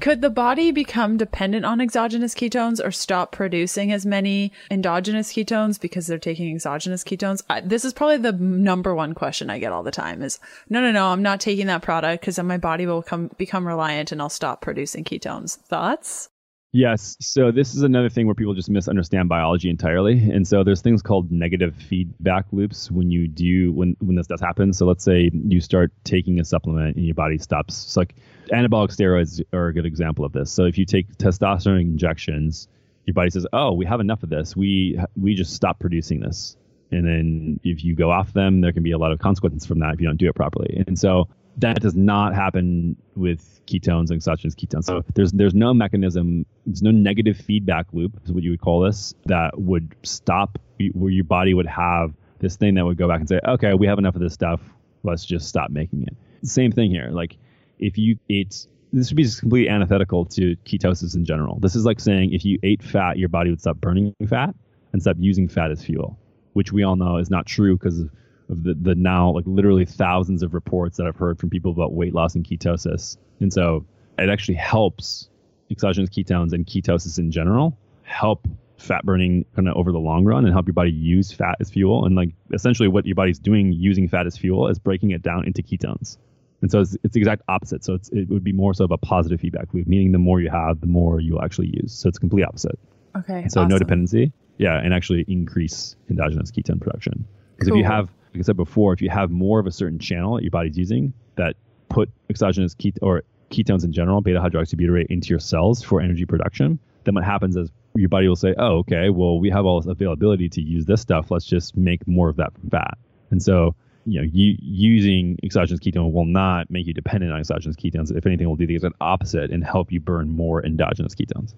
[0.02, 5.80] Could the body become dependent on exogenous ketones or stop producing as many endogenous ketones
[5.80, 7.40] because they're taking exogenous ketones?
[7.48, 10.80] I, this is probably the number one question I get all the time is no,
[10.80, 14.10] no, no, I'm not taking that product because then my body will come, become reliant
[14.10, 15.56] and I'll stop producing ketones.
[15.56, 16.30] Thoughts?
[16.72, 17.18] Yes.
[17.20, 20.18] So this is another thing where people just misunderstand biology entirely.
[20.32, 24.40] And so there's things called negative feedback loops when you do when when this does
[24.40, 24.72] happen.
[24.72, 27.84] So let's say you start taking a supplement and your body stops.
[27.84, 28.14] It's like
[28.52, 30.52] anabolic steroids are a good example of this.
[30.52, 32.68] So if you take testosterone injections,
[33.06, 34.56] your body says, "Oh, we have enough of this.
[34.56, 36.56] We we just stop producing this."
[36.90, 39.80] And then if you go off them, there can be a lot of consequences from
[39.80, 40.84] that if you don't do it properly.
[40.86, 41.28] And so
[41.58, 44.84] that does not happen with ketones and exogenous ketones.
[44.84, 48.80] So there's there's no mechanism, there's no negative feedback loop, is what you would call
[48.80, 50.58] this, that would stop
[50.92, 53.86] where your body would have this thing that would go back and say, okay, we
[53.86, 54.60] have enough of this stuff,
[55.02, 56.16] let's just stop making it.
[56.46, 57.08] Same thing here.
[57.10, 57.36] Like
[57.82, 61.58] if you ate this would be just completely antithetical to ketosis in general.
[61.60, 64.54] This is like saying if you ate fat, your body would stop burning fat
[64.92, 66.18] and stop using fat as fuel,
[66.52, 68.10] which we all know is not true because of,
[68.50, 71.94] of the, the now like literally thousands of reports that I've heard from people about
[71.94, 73.16] weight loss and ketosis.
[73.40, 73.86] And so
[74.18, 75.30] it actually helps
[75.70, 80.44] exogenous ketones and ketosis in general help fat burning kind of over the long run
[80.44, 82.04] and help your body use fat as fuel.
[82.04, 85.46] And like essentially what your body's doing using fat as fuel is breaking it down
[85.46, 86.18] into ketones.
[86.62, 87.84] And so it's, it's the exact opposite.
[87.84, 90.48] So it would be more so of a positive feedback loop, meaning the more you
[90.48, 91.92] have, the more you'll actually use.
[91.92, 92.78] So it's complete opposite.
[93.16, 93.42] Okay.
[93.42, 93.68] And so awesome.
[93.68, 94.32] no dependency.
[94.58, 94.78] Yeah.
[94.78, 97.26] And actually increase endogenous ketone production.
[97.56, 97.78] Because cool.
[97.78, 100.36] if you have, like I said before, if you have more of a certain channel
[100.36, 101.56] that your body's using that
[101.88, 106.78] put exogenous ket or ketones in general, beta hydroxybutyrate, into your cells for energy production,
[107.04, 109.90] then what happens is your body will say, oh, okay, well, we have all this
[109.90, 111.30] availability to use this stuff.
[111.30, 112.96] Let's just make more of that from fat.
[113.30, 117.76] And so you know, you, using exogenous ketone will not make you dependent on exogenous
[117.76, 118.14] ketones.
[118.14, 121.54] If anything, will do the exact opposite and help you burn more endogenous ketones.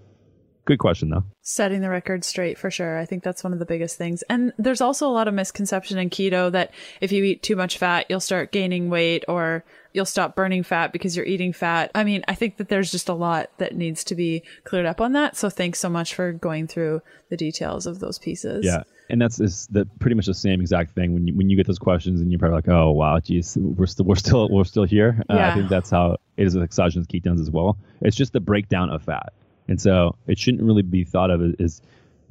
[0.67, 1.25] Good question, though.
[1.43, 2.99] Setting the record straight for sure.
[2.99, 4.23] I think that's one of the biggest things.
[4.31, 6.73] And there's also a lot of misconception in keto that
[7.03, 10.91] if you eat too much fat, you'll start gaining weight or you'll stop burning fat
[10.91, 11.91] because you're eating fat.
[11.95, 15.03] I mean, I think that there's just a lot that needs to be cleared up
[15.03, 15.37] on that.
[15.37, 18.65] So thanks so much for going through the details of those pieces.
[18.65, 21.57] Yeah and that's is the pretty much the same exact thing when you when you
[21.57, 24.65] get those questions and you're probably like, oh wow, geez, we're still we're still we're
[24.65, 25.23] still here.
[25.31, 25.51] Uh, yeah.
[25.51, 27.77] I think that's how it is with exogenous ketones as well.
[28.01, 29.33] It's just the breakdown of fat,
[29.69, 31.83] and so it shouldn't really be thought of as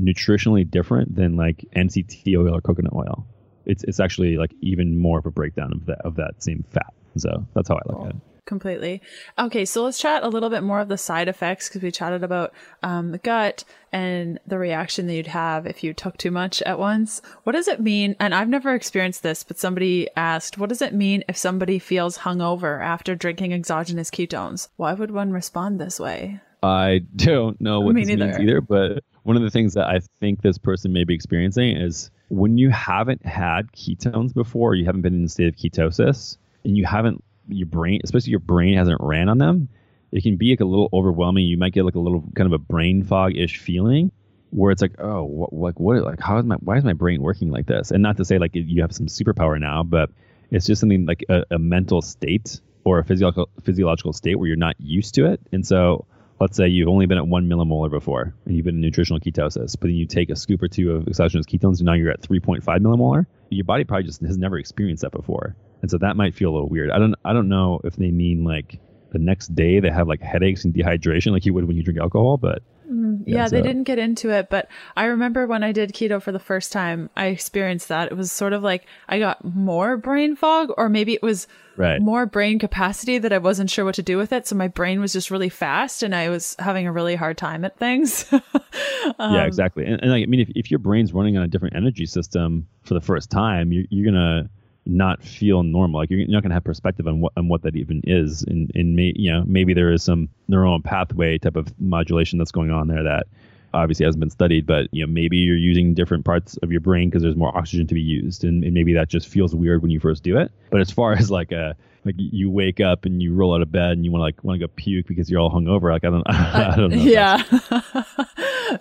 [0.02, 3.26] nutritionally different than like MCT oil or coconut oil.
[3.66, 6.94] It's it's actually like even more of a breakdown of that of that same fat.
[7.18, 8.08] So that's how I look cool.
[8.08, 9.02] at it completely.
[9.38, 12.24] Okay, so let's chat a little bit more of the side effects because we chatted
[12.24, 16.62] about um, the gut and the reaction that you'd have if you took too much
[16.64, 17.22] at once.
[17.44, 18.16] What does it mean?
[18.20, 22.20] And I've never experienced this, but somebody asked, what does it mean if somebody feels
[22.20, 24.70] hungover after drinking exogenous ketones?
[24.78, 26.42] Why would one respond this way?
[26.64, 28.26] I don't know what Me this neither.
[28.26, 31.76] means either, but one of the things that I think this person may be experiencing
[31.76, 36.38] is when you haven't had ketones before, you haven't been in a state of ketosis,
[36.64, 39.70] and you haven't your brain, especially your brain hasn't ran on them,
[40.12, 41.46] it can be like a little overwhelming.
[41.46, 44.12] You might get like a little kind of a brain fog ish feeling
[44.52, 47.22] where it's like, oh, what, like what, like how is my, why is my brain
[47.22, 47.90] working like this?
[47.92, 50.12] And not to say like you have some superpower now, but
[50.52, 54.56] It's just something like a, a mental state or a physiological physiological state where you're
[54.56, 55.42] not used to it.
[55.52, 56.06] And so
[56.40, 59.76] let's say you've only been at one millimolar before and you've been in nutritional ketosis,
[59.80, 62.22] but then you take a scoop or two of exogenous ketones and now you're at
[62.22, 63.26] 3.5 millimolar.
[63.50, 65.56] Your body probably just has never experienced that before.
[65.84, 66.90] And so that might feel a little weird.
[66.90, 68.80] I don't I don't know if they mean like
[69.12, 72.00] the next day they have like headaches and dehydration like you would when you drink
[72.00, 75.94] alcohol, but Mm, yeah, they didn't get into it, but I remember when I did
[75.94, 78.12] keto for the first time, I experienced that.
[78.12, 82.02] It was sort of like I got more brain fog, or maybe it was right.
[82.02, 84.48] more brain capacity that I wasn't sure what to do with it.
[84.48, 87.66] So my brain was just really fast and I was having a really hard time
[87.66, 88.26] at things.
[88.32, 89.86] um, yeah, exactly.
[89.86, 92.68] And, and like, I mean, if, if your brain's running on a different energy system
[92.84, 94.50] for the first time, you're, you're going to,
[94.86, 96.00] not feel normal.
[96.00, 98.72] Like you're, not going to have perspective on what on what that even is, and
[98.76, 102.72] and may, you know maybe there is some neural pathway type of modulation that's going
[102.72, 103.28] on there that
[103.74, 107.10] obviously hasn't been studied, but you know maybe you're using different parts of your brain
[107.10, 109.92] because there's more oxygen to be used, and, and, maybe that just feels weird when
[109.92, 110.52] you first do it.
[110.70, 113.72] But as far as like a like you wake up and you roll out of
[113.72, 116.04] bed and you want to like want to go puke because you're all hungover, like
[116.04, 116.98] I don't I don't know.
[116.98, 117.42] Yeah.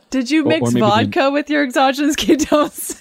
[0.11, 3.01] Did you mix or, or vodka with your exogenous ketones?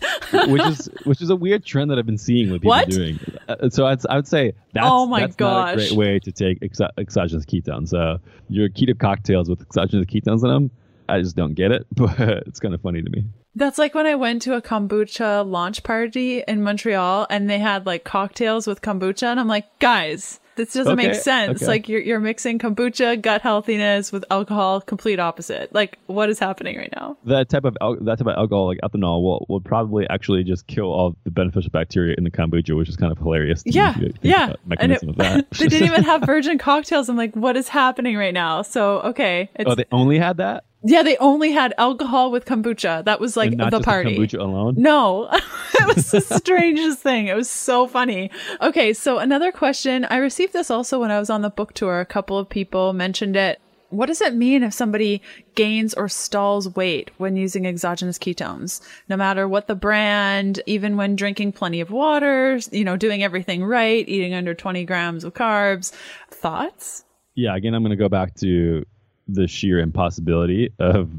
[0.52, 2.90] which is which is a weird trend that I've been seeing with people what?
[2.90, 3.20] doing.
[3.48, 5.50] Uh, so I'd, I would say that's, oh my that's gosh.
[5.50, 7.90] not a great way to take exo- exogenous ketones.
[7.90, 8.20] So
[8.50, 10.72] your keto cocktails with exogenous ketones in them,
[11.12, 13.26] I just don't get it, but it's kind of funny to me.
[13.56, 17.86] That's like when I went to a kombucha launch party in Montreal and they had
[17.86, 21.62] like cocktails with kombucha and I'm like, guys, this doesn't okay, make sense.
[21.62, 21.68] okay.
[21.68, 25.74] Like you're you're mixing kombucha, gut healthiness with alcohol, complete opposite.
[25.74, 27.18] Like what is happening right now?
[27.26, 30.68] That type of al- that type of alcohol, like ethanol, will will probably actually just
[30.68, 33.64] kill all the beneficial bacteria in the kombucha, which is kind of hilarious.
[33.66, 34.54] yeah, yeah.
[34.66, 35.50] Mechanism it, of that.
[35.58, 37.10] they didn't even have virgin cocktails.
[37.10, 38.62] I'm like, what is happening right now?
[38.62, 40.66] So okay, oh, they only had that.
[40.84, 43.06] Yeah, they only had alcohol with kombucha.
[43.06, 44.18] That was like the party.
[44.18, 44.76] The kombucha alone.
[44.78, 45.30] No,
[45.80, 47.28] it was the strangest thing.
[47.28, 48.32] It was so funny.
[48.62, 50.06] Okay, so another question.
[50.06, 52.00] I received this also when I was on the book tour.
[52.00, 53.62] A couple of people mentioned it.
[53.90, 55.22] What does it mean if somebody
[55.54, 58.80] gains or stalls weight when using exogenous ketones?
[59.10, 63.66] No matter what the brand, even when drinking plenty of water, you know, doing everything
[63.66, 65.92] right, eating under 20 grams of carbs.
[66.30, 67.04] Thoughts?
[67.36, 68.86] Yeah, again, I'm going to go back to
[69.34, 71.12] the sheer impossibility of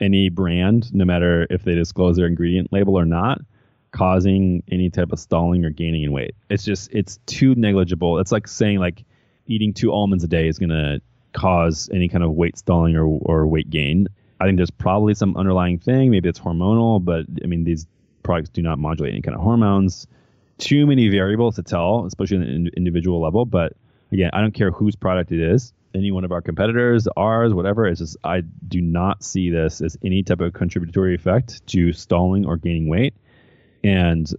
[0.00, 3.40] any brand, no matter if they disclose their ingredient label or not,
[3.92, 6.34] causing any type of stalling or gaining in weight.
[6.50, 8.18] It's just it's too negligible.
[8.18, 9.04] It's like saying like
[9.46, 11.00] eating two almonds a day is to
[11.32, 14.08] cause any kind of weight stalling or, or weight gain.
[14.40, 16.10] I think there's probably some underlying thing.
[16.10, 17.86] Maybe it's hormonal, but I mean these
[18.22, 20.06] products do not modulate any kind of hormones.
[20.58, 23.44] Too many variables to tell, especially on an individual level.
[23.44, 23.74] But
[24.12, 27.86] again, I don't care whose product it is any one of our competitors, ours, whatever.
[27.86, 32.46] It's just I do not see this as any type of contributory effect to stalling
[32.46, 33.14] or gaining weight.
[33.82, 34.30] And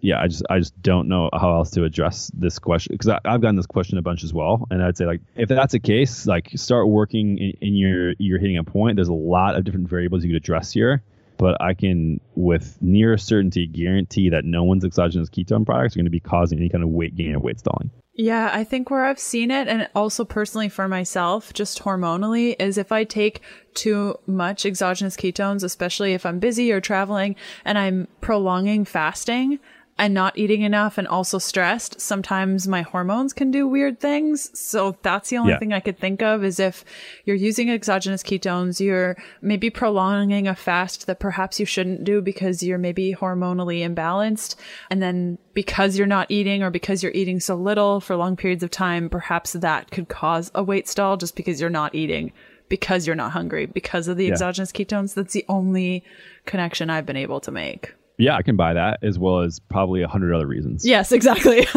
[0.00, 3.40] yeah, I just I just don't know how else to address this question because I've
[3.40, 6.26] gotten this question a bunch as well, and I'd say like if that's the case,
[6.26, 8.96] like start working in, in your you're hitting a point.
[8.96, 11.02] There's a lot of different variables you could address here,
[11.38, 16.06] but I can with near certainty guarantee that no one's exogenous ketone products are going
[16.06, 17.90] to be causing any kind of weight gain or weight stalling.
[18.18, 22.78] Yeah, I think where I've seen it, and also personally for myself, just hormonally, is
[22.78, 23.42] if I take
[23.74, 29.58] too much exogenous ketones, especially if I'm busy or traveling and I'm prolonging fasting,
[29.98, 34.50] and not eating enough and also stressed, sometimes my hormones can do weird things.
[34.58, 35.58] So that's the only yeah.
[35.58, 36.84] thing I could think of is if
[37.24, 42.62] you're using exogenous ketones, you're maybe prolonging a fast that perhaps you shouldn't do because
[42.62, 44.56] you're maybe hormonally imbalanced.
[44.90, 48.62] And then because you're not eating or because you're eating so little for long periods
[48.62, 52.32] of time, perhaps that could cause a weight stall just because you're not eating
[52.68, 54.32] because you're not hungry because of the yeah.
[54.32, 55.14] exogenous ketones.
[55.14, 56.04] That's the only
[56.44, 57.94] connection I've been able to make.
[58.18, 60.86] Yeah, I can buy that as well as probably a hundred other reasons.
[60.86, 61.66] Yes, exactly.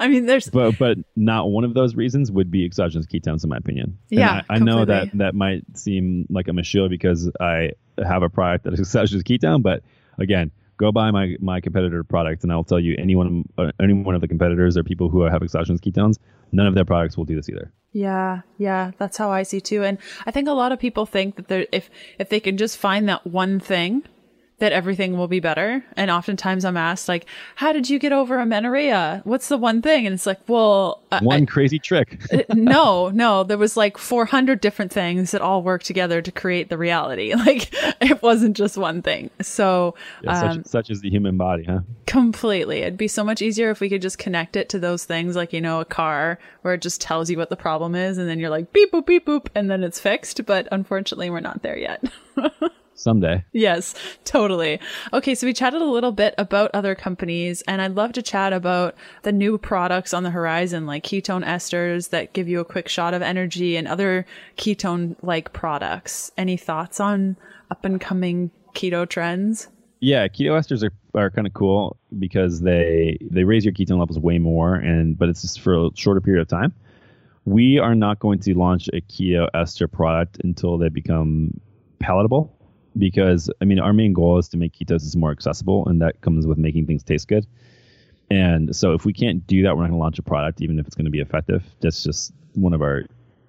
[0.00, 3.50] I mean, there's but but not one of those reasons would be exogenous ketones, in
[3.50, 3.98] my opinion.
[4.10, 7.72] And yeah, I, I know that that might seem like a shill because I
[8.02, 9.82] have a product that is exogenous ketone, but
[10.18, 13.72] again, go buy my my competitor products, and I'll tell you, any one of, uh,
[13.80, 16.18] any one of the competitors or people who have exogenous ketones,
[16.52, 17.70] none of their products will do this either.
[17.92, 19.84] Yeah, yeah, that's how I see too.
[19.84, 22.78] And I think a lot of people think that they're if if they can just
[22.78, 24.04] find that one thing
[24.64, 25.84] that everything will be better.
[25.94, 29.20] And oftentimes I'm asked, like, how did you get over amenorrhea?
[29.24, 30.06] What's the one thing?
[30.06, 32.18] And it's like, well, one I, crazy trick.
[32.34, 36.68] Uh, no, no, there was like 400 different things that all worked together to create
[36.68, 37.32] the reality.
[37.44, 39.28] Like, it wasn't just one thing.
[39.42, 41.80] So, yeah, such, um, such is the human body, huh?
[42.06, 42.78] Completely.
[42.78, 45.52] It'd be so much easier if we could just connect it to those things, like,
[45.52, 48.16] you know, a car where it just tells you what the problem is.
[48.16, 50.46] And then you're like, beep, boop, beep, boop, and then it's fixed.
[50.46, 52.02] But unfortunately, we're not there yet.
[52.94, 53.44] someday.
[53.52, 54.80] Yes, totally.
[55.12, 58.52] Okay, so we chatted a little bit about other companies, and I'd love to chat
[58.52, 62.88] about the new products on the horizon, like ketone esters that give you a quick
[62.88, 64.26] shot of energy and other
[64.56, 66.30] ketone like products.
[66.36, 67.36] Any thoughts on
[67.70, 69.68] up and coming keto trends?
[70.00, 74.18] Yeah, keto esters are, are kind of cool because they they raise your ketone levels
[74.18, 76.74] way more, and but it's just for a shorter period of time.
[77.46, 81.60] We are not going to launch a keto ester product until they become
[81.98, 82.54] palatable
[82.98, 86.46] because I mean our main goal is to make ketosis more accessible, and that comes
[86.46, 87.46] with making things taste good.
[88.30, 90.78] And so if we can't do that, we're not going to launch a product, even
[90.78, 91.62] if it's going to be effective.
[91.80, 93.04] That's just one of our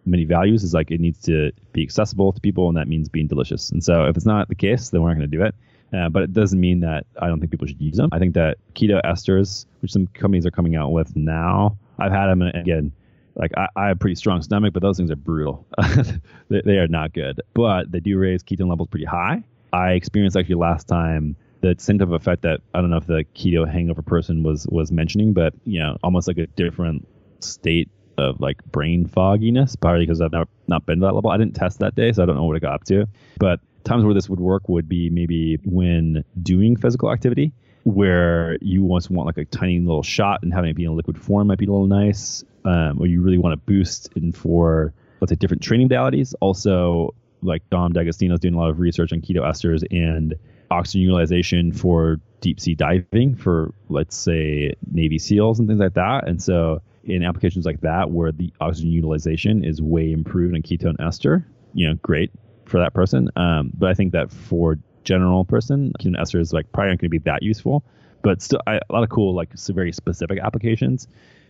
[0.06, 0.64] many values.
[0.64, 3.70] Is like it needs to be accessible to people, and that means being delicious.
[3.70, 5.56] And so if it's not the case, then we're not going to do it.
[5.94, 8.10] Uh, but it doesn't mean that I don't think people should use them.
[8.12, 12.28] I think that keto esters, which some companies are coming out with now, I've had
[12.28, 12.92] them, again,
[13.36, 15.66] like I, I have a pretty strong stomach, but those things are brutal.
[16.50, 19.44] they, they, are not good, but they do raise ketone levels pretty high.
[19.74, 23.70] I experienced actually last time the symptom effect that I don't know if the keto
[23.70, 27.08] hangover person was was mentioning, but you know, almost like a different
[27.40, 31.30] state of like brain fogginess, probably because I've not not been to that level.
[31.30, 33.08] I didn't test that day, so I don't know what it got up to.
[33.38, 37.54] But times where this would work would be maybe when doing physical activity
[37.86, 40.94] where you just want like a tiny little shot and having it be in a
[40.94, 44.32] liquid form might be a little nice, um, or you really want to boost in
[44.32, 46.34] for let's say different training modalities.
[46.42, 47.14] Also,
[47.44, 50.34] like Dom D'Agostino is doing a lot of research on keto esters and
[50.72, 56.28] oxygen utilization for deep sea diving for let's say Navy SEALs and things like that.
[56.28, 61.00] And so in applications like that where the oxygen utilization is way improved in ketone
[61.00, 62.32] ester, you know, great
[62.66, 63.30] for that person.
[63.36, 67.10] Um, but I think that for general person, ketone ester is like probably not going
[67.12, 67.84] to be that useful.
[68.22, 71.08] But still, I, a lot of cool like very specific applications.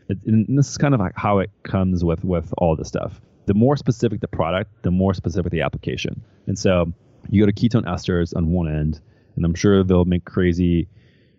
[0.10, 3.22] It, and this is kind of like how it comes with with all this stuff.
[3.46, 6.22] The more specific the product, the more specific the application.
[6.48, 6.92] And so
[7.30, 9.00] you go to ketone esters on one end,
[9.36, 10.88] and I'm sure they'll make crazy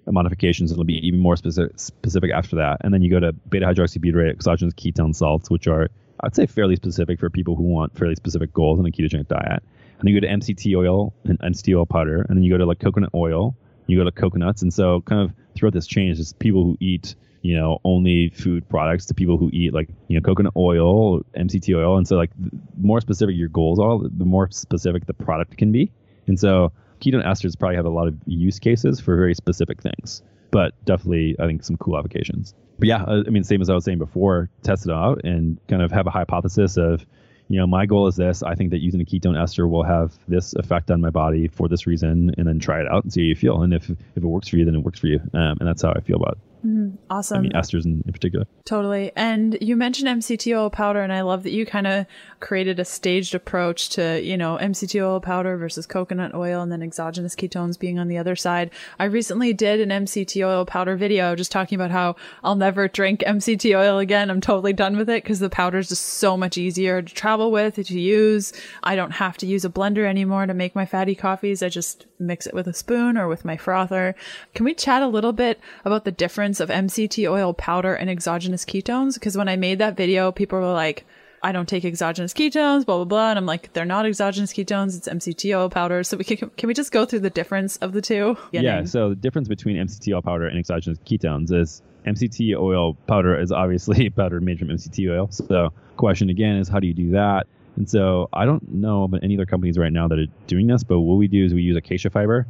[0.07, 0.73] modifications.
[0.73, 2.79] It'll be even more specific, specific after that.
[2.83, 5.91] And then you go to beta hydroxybutyrate exogenous ketone salts, which are
[6.21, 9.63] I'd say fairly specific for people who want fairly specific goals in a ketogenic diet.
[9.99, 12.59] And then you go to MCT oil and MCT oil powder, and then you go
[12.59, 13.57] to like coconut oil,
[13.87, 17.15] you go to coconuts, and so kind of throughout this change, it's people who eat
[17.43, 21.77] you know only food products to people who eat like you know coconut oil, MCT
[21.77, 22.51] oil, and so like the
[22.81, 25.93] more specific your goals are, the more specific the product can be.
[26.27, 30.23] And so ketone esters probably have a lot of use cases for very specific things,
[30.57, 32.55] but definitely I think some cool applications.
[32.79, 35.83] But yeah, I mean, same as I was saying before, test it out and kind
[35.83, 37.05] of have a hypothesis of
[37.49, 38.43] you know, my goal is this.
[38.43, 41.69] I think that using a ketone ester will have this effect on my body for
[41.69, 43.63] this reason, and then try it out and see how you feel.
[43.63, 45.21] And if if it works for you, then it works for you.
[45.35, 47.39] Um, and that's how I feel about Mm, awesome.
[47.39, 48.45] I mean, esters in, in particular.
[48.65, 49.13] Totally.
[49.15, 52.07] And you mentioned MCT oil powder, and I love that you kind of
[52.41, 56.83] created a staged approach to, you know, MCT oil powder versus coconut oil and then
[56.83, 58.73] exogenous ketones being on the other side.
[58.99, 63.21] I recently did an MCT oil powder video just talking about how I'll never drink
[63.21, 64.29] MCT oil again.
[64.29, 67.53] I'm totally done with it because the powder is just so much easier to travel
[67.53, 68.53] with, to use.
[68.83, 71.63] I don't have to use a blender anymore to make my fatty coffees.
[71.63, 74.17] I just mix it with a spoon or with my frother.
[74.55, 78.65] Can we chat a little bit about the difference of MCT oil powder and exogenous
[78.65, 79.15] ketones?
[79.15, 81.07] Because when I made that video, people were like,
[81.43, 84.97] I don't take exogenous ketones, blah blah blah, and I'm like, they're not exogenous ketones;
[84.97, 86.03] it's MCT oil powder.
[86.03, 88.37] So we can can we just go through the difference of the two?
[88.51, 88.85] Yeah.
[88.85, 93.53] So the difference between MCT oil powder and exogenous ketones is MCT oil powder is
[93.53, 95.29] obviously powder made from MCT oil.
[95.31, 97.47] So question again is how do you do that?
[97.77, 100.83] And so I don't know about any other companies right now that are doing this,
[100.83, 102.47] but what we do is we use acacia fiber.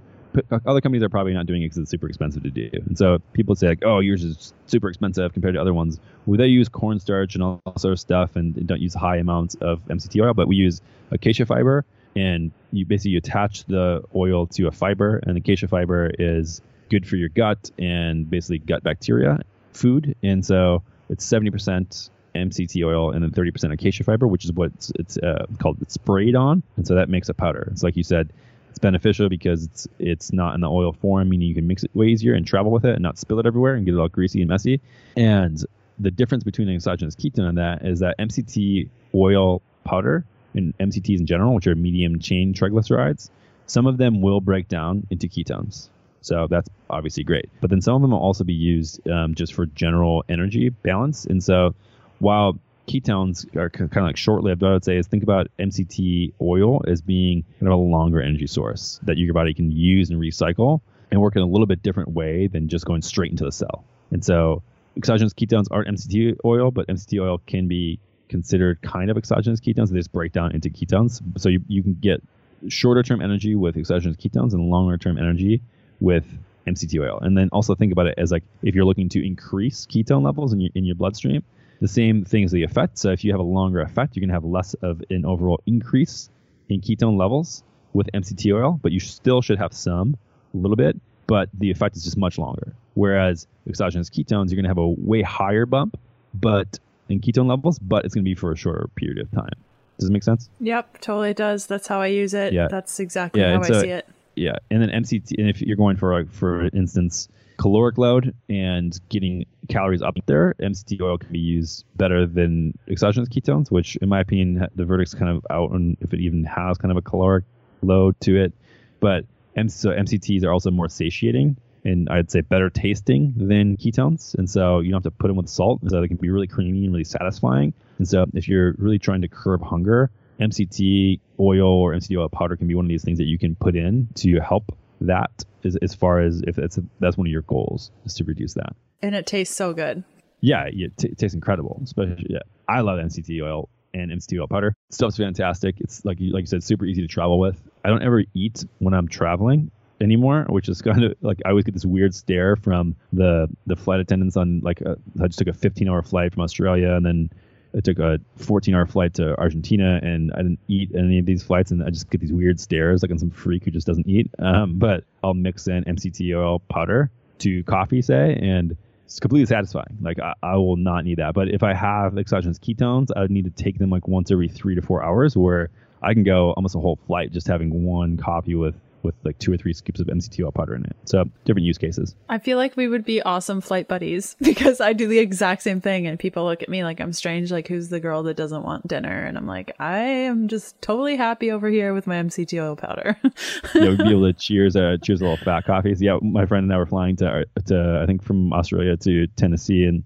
[0.66, 2.70] Other companies are probably not doing it because it's super expensive to do.
[2.86, 6.38] And so people say like, "Oh, yours is super expensive compared to other ones." Well,
[6.38, 10.22] they use cornstarch and all sort of stuff, and don't use high amounts of MCT
[10.22, 10.34] oil.
[10.34, 10.80] But we use
[11.10, 11.84] acacia fiber,
[12.14, 17.16] and you basically attach the oil to a fiber, and acacia fiber is good for
[17.16, 19.40] your gut and basically gut bacteria
[19.72, 20.14] food.
[20.22, 24.92] And so it's 70% MCT oil and then 30% acacia fiber, which is what it's,
[24.96, 26.62] it's uh, called it's sprayed on.
[26.76, 27.68] And so that makes a powder.
[27.72, 28.32] It's like you said,
[28.76, 31.90] it's beneficial because it's it's not in the oil form, meaning you can mix it
[31.94, 34.08] way easier and travel with it and not spill it everywhere and get it all
[34.08, 34.82] greasy and messy.
[35.16, 35.64] And
[35.98, 41.20] the difference between an exogenous ketone and that is that MCT oil powder and MCTs
[41.20, 43.30] in general, which are medium chain triglycerides,
[43.64, 45.88] some of them will break down into ketones.
[46.20, 47.48] So that's obviously great.
[47.62, 51.24] But then some of them will also be used um, just for general energy balance.
[51.24, 51.74] And so
[52.18, 56.34] while ketones are kind of like short-lived, what I would say is think about MCT
[56.40, 60.20] oil as being kind of a longer energy source that your body can use and
[60.20, 60.80] recycle
[61.10, 63.84] and work in a little bit different way than just going straight into the cell.
[64.10, 64.62] And so
[64.96, 69.90] exogenous ketones aren't MCT oil, but MCT oil can be considered kind of exogenous ketones.
[69.90, 71.22] They just break down into ketones.
[71.38, 72.22] So you, you can get
[72.68, 75.62] shorter term energy with exogenous ketones and longer term energy
[76.00, 76.24] with
[76.66, 77.18] MCT oil.
[77.20, 80.52] And then also think about it as like if you're looking to increase ketone levels
[80.52, 81.44] in your in your bloodstream,
[81.80, 82.98] the same thing as the effect.
[82.98, 86.30] So if you have a longer effect, you're gonna have less of an overall increase
[86.68, 87.62] in ketone levels
[87.92, 90.16] with MCT oil, but you still should have some,
[90.54, 92.74] a little bit, but the effect is just much longer.
[92.94, 95.98] Whereas exogenous ketones, you're gonna have a way higher bump,
[96.34, 99.50] but in ketone levels, but it's gonna be for a shorter period of time.
[99.98, 100.50] Does it make sense?
[100.60, 101.66] Yep, totally does.
[101.66, 102.52] That's how I use it.
[102.52, 102.68] Yeah.
[102.68, 104.08] That's exactly Yeah, how I a- see it.
[104.34, 108.98] Yeah, and then MCT, and if you're going for like for instance caloric load and
[109.08, 114.08] getting calories up there, MCT oil can be used better than exogenous ketones, which in
[114.08, 117.02] my opinion the verdict's kind of out on if it even has kind of a
[117.02, 117.44] caloric
[117.82, 118.52] load to it.
[119.00, 119.24] But
[119.68, 124.80] so MCTs are also more satiating and I'd say better tasting than ketones, and so
[124.80, 126.92] you don't have to put them with salt, so they can be really creamy and
[126.92, 127.72] really satisfying.
[127.98, 132.56] And so if you're really trying to curb hunger, MCT oil or MCT oil powder
[132.56, 135.76] can be one of these things that you can put in to help that as,
[135.82, 138.74] as far as if it's that's one of your goals is to reduce that.
[139.02, 140.04] And it tastes so good.
[140.40, 141.80] Yeah, yeah t- it tastes incredible.
[141.82, 144.74] Especially, yeah, I love MCT oil and MCT oil powder.
[144.90, 145.76] Stuff's fantastic.
[145.80, 147.60] It's like you like you said, super easy to travel with.
[147.84, 151.64] I don't ever eat when I'm traveling anymore, which is kind of like I always
[151.64, 155.48] get this weird stare from the the flight attendants on like a, I just took
[155.48, 157.30] a 15 hour flight from Australia and then
[157.76, 161.42] I took a 14 hour flight to Argentina and I didn't eat any of these
[161.42, 164.08] flights and I just get these weird stares like I'm some freak who just doesn't
[164.08, 164.30] eat.
[164.38, 169.98] Um, but I'll mix in MCT oil powder to coffee, say, and it's completely satisfying.
[170.00, 171.34] Like I, I will not need that.
[171.34, 174.48] But if I have exogenous ketones, I would need to take them like once every
[174.48, 175.70] three to four hours, where
[176.02, 178.74] I can go almost a whole flight just having one coffee with
[179.06, 180.96] with like two or three scoops of MCT oil powder in it.
[181.04, 182.14] So different use cases.
[182.28, 185.80] I feel like we would be awesome flight buddies because I do the exact same
[185.80, 188.62] thing and people look at me like I'm strange, like who's the girl that doesn't
[188.62, 189.24] want dinner?
[189.24, 193.16] And I'm like, I am just totally happy over here with my MCT oil powder.
[193.74, 196.02] you know, be able to cheers uh, cheers a little fat coffees.
[196.02, 199.84] Yeah, my friend and I were flying to to I think from Australia to Tennessee,
[199.84, 200.04] and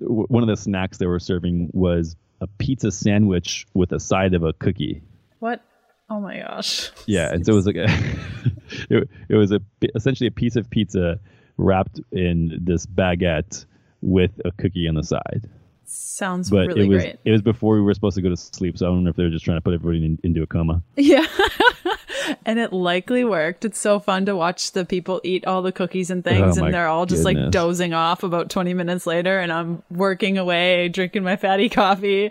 [0.00, 4.42] one of the snacks they were serving was a pizza sandwich with a side of
[4.42, 5.02] a cookie.
[5.38, 5.62] what?
[6.12, 6.90] Oh my gosh.
[7.06, 7.86] Yeah, and so it was like a,
[8.90, 9.62] it, it was a
[9.94, 11.18] essentially a piece of pizza
[11.56, 13.64] wrapped in this baguette
[14.02, 15.48] with a cookie on the side.
[15.86, 17.18] Sounds But really it was great.
[17.24, 19.16] it was before we were supposed to go to sleep, so I don't know if
[19.16, 20.82] they were just trying to put everybody in, into a coma.
[20.96, 21.24] Yeah.
[22.46, 23.64] and it likely worked.
[23.64, 26.74] It's so fun to watch the people eat all the cookies and things Oh and
[26.74, 31.22] they're all just like dozing off about 20 minutes later and I'm working away drinking
[31.22, 32.30] my fatty coffee.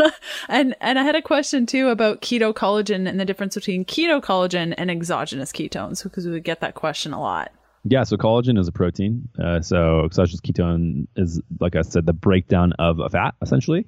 [0.48, 4.20] and and I had a question too about keto collagen and the difference between keto
[4.20, 7.52] collagen and exogenous ketones because we would get that question a lot.
[7.84, 9.28] Yeah, so collagen is a protein.
[9.42, 13.86] Uh, so exogenous ketone is, like I said, the breakdown of a fat, essentially.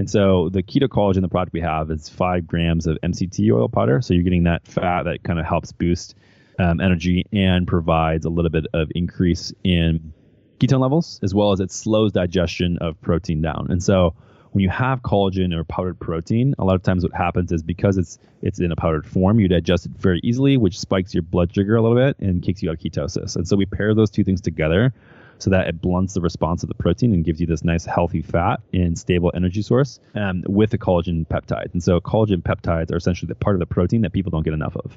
[0.00, 3.68] And so the keto collagen, the product we have, is five grams of MCT oil
[3.68, 4.00] powder.
[4.00, 6.14] So you're getting that fat that kind of helps boost
[6.58, 10.14] um, energy and provides a little bit of increase in
[10.58, 13.66] ketone levels, as well as it slows digestion of protein down.
[13.68, 14.14] And so
[14.52, 17.98] when you have collagen or powdered protein, a lot of times what happens is because
[17.98, 21.54] it's it's in a powdered form, you digest it very easily, which spikes your blood
[21.54, 23.36] sugar a little bit and kicks you out of ketosis.
[23.36, 24.94] And so we pair those two things together
[25.40, 28.22] so that it blunts the response of the protein and gives you this nice healthy
[28.22, 31.72] fat and stable energy source um, with the collagen peptide.
[31.72, 34.54] And so collagen peptides are essentially the part of the protein that people don't get
[34.54, 34.96] enough of.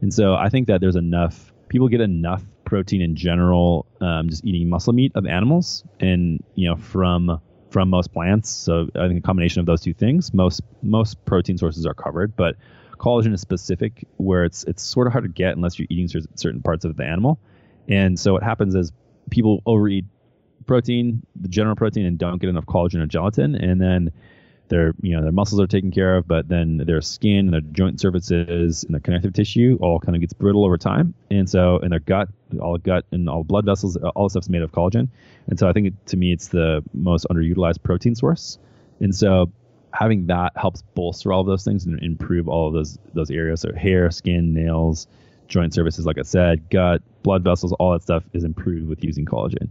[0.00, 4.44] And so I think that there's enough people get enough protein in general um, just
[4.44, 7.40] eating muscle meat of animals and you know from
[7.70, 8.50] from most plants.
[8.50, 12.36] So I think a combination of those two things, most most protein sources are covered,
[12.36, 12.56] but
[12.98, 16.28] collagen is specific where it's it's sort of hard to get unless you're eating cer-
[16.34, 17.38] certain parts of the animal.
[17.88, 18.92] And so what happens is
[19.30, 20.04] people overeat
[20.66, 24.10] protein, the general protein, and don't get enough collagen or gelatin, and then
[24.68, 27.60] their you know their muscles are taken care of, but then their skin, and their
[27.60, 31.14] joint surfaces, and their connective tissue all kind of gets brittle over time.
[31.30, 32.28] And so in their gut,
[32.60, 35.08] all gut and all blood vessels, uh, all the stuff's made of collagen.
[35.48, 38.58] And so I think it, to me it's the most underutilized protein source.
[39.00, 39.52] And so
[39.92, 43.60] having that helps bolster all of those things and improve all of those those areas.
[43.60, 45.06] So hair, skin, nails,
[45.48, 49.24] joint surfaces, like I said, gut, blood vessels, all that stuff is improved with using
[49.24, 49.68] collagen.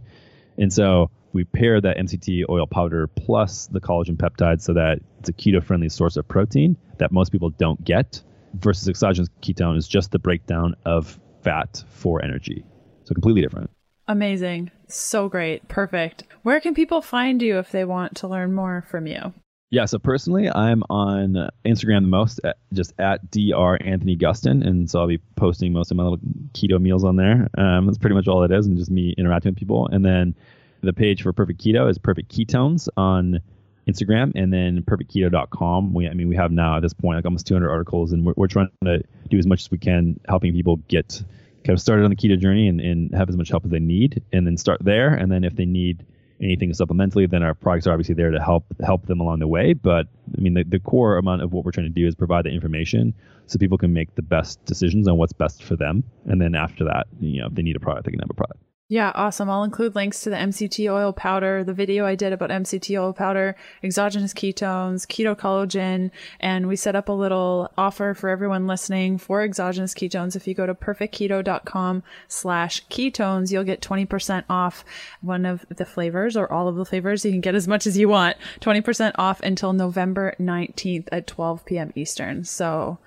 [0.58, 5.28] And so we pair that MCT oil powder plus the collagen peptide so that it's
[5.28, 8.22] a keto friendly source of protein that most people don't get
[8.54, 12.64] versus exogenous ketone is just the breakdown of fat for energy.
[13.04, 13.70] So completely different.
[14.06, 14.70] Amazing.
[14.86, 15.66] So great.
[15.68, 16.24] Perfect.
[16.42, 19.32] Where can people find you if they want to learn more from you?
[19.74, 24.88] Yeah, so personally, I'm on Instagram the most, at, just at dr Anthony Gustin, and
[24.88, 26.20] so I'll be posting most of my little
[26.52, 27.48] keto meals on there.
[27.58, 29.88] Um, that's pretty much all it is, and just me interacting with people.
[29.90, 30.36] And then
[30.82, 33.40] the page for Perfect Keto is Perfect Ketones on
[33.88, 35.92] Instagram, and then perfectketo.com.
[35.92, 38.34] We, I mean, we have now at this point like almost 200 articles, and we're,
[38.36, 41.20] we're trying to do as much as we can, helping people get
[41.64, 43.80] kind of started on the keto journey and, and have as much help as they
[43.80, 45.12] need, and then start there.
[45.12, 46.06] And then if they need
[46.44, 49.72] anything supplementally, then our products are obviously there to help help them along the way.
[49.72, 52.44] But I mean, the, the core amount of what we're trying to do is provide
[52.44, 53.14] the information
[53.46, 56.04] so people can make the best decisions on what's best for them.
[56.26, 58.34] And then after that, you know, if they need a product, they can have a
[58.34, 58.60] product.
[58.86, 59.48] Yeah, awesome.
[59.48, 63.14] I'll include links to the MCT oil powder, the video I did about MCT oil
[63.14, 69.16] powder, exogenous ketones, keto collagen, and we set up a little offer for everyone listening
[69.16, 70.36] for exogenous ketones.
[70.36, 74.84] If you go to perfectketo.com slash ketones, you'll get 20% off
[75.22, 77.24] one of the flavors or all of the flavors.
[77.24, 78.36] You can get as much as you want.
[78.60, 81.90] 20% off until November 19th at 12 p.m.
[81.94, 82.44] Eastern.
[82.44, 82.98] So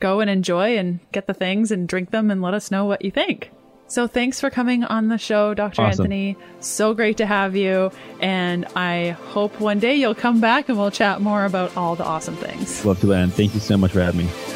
[0.00, 3.04] go and enjoy and get the things and drink them and let us know what
[3.04, 3.50] you think.
[3.88, 5.82] So thanks for coming on the show, Dr.
[5.82, 6.04] Awesome.
[6.04, 6.36] Anthony.
[6.60, 7.90] So great to have you.
[8.20, 12.04] And I hope one day you'll come back and we'll chat more about all the
[12.04, 12.84] awesome things.
[12.84, 13.30] Love to, Leanne.
[13.30, 14.55] Thank you so much for having me.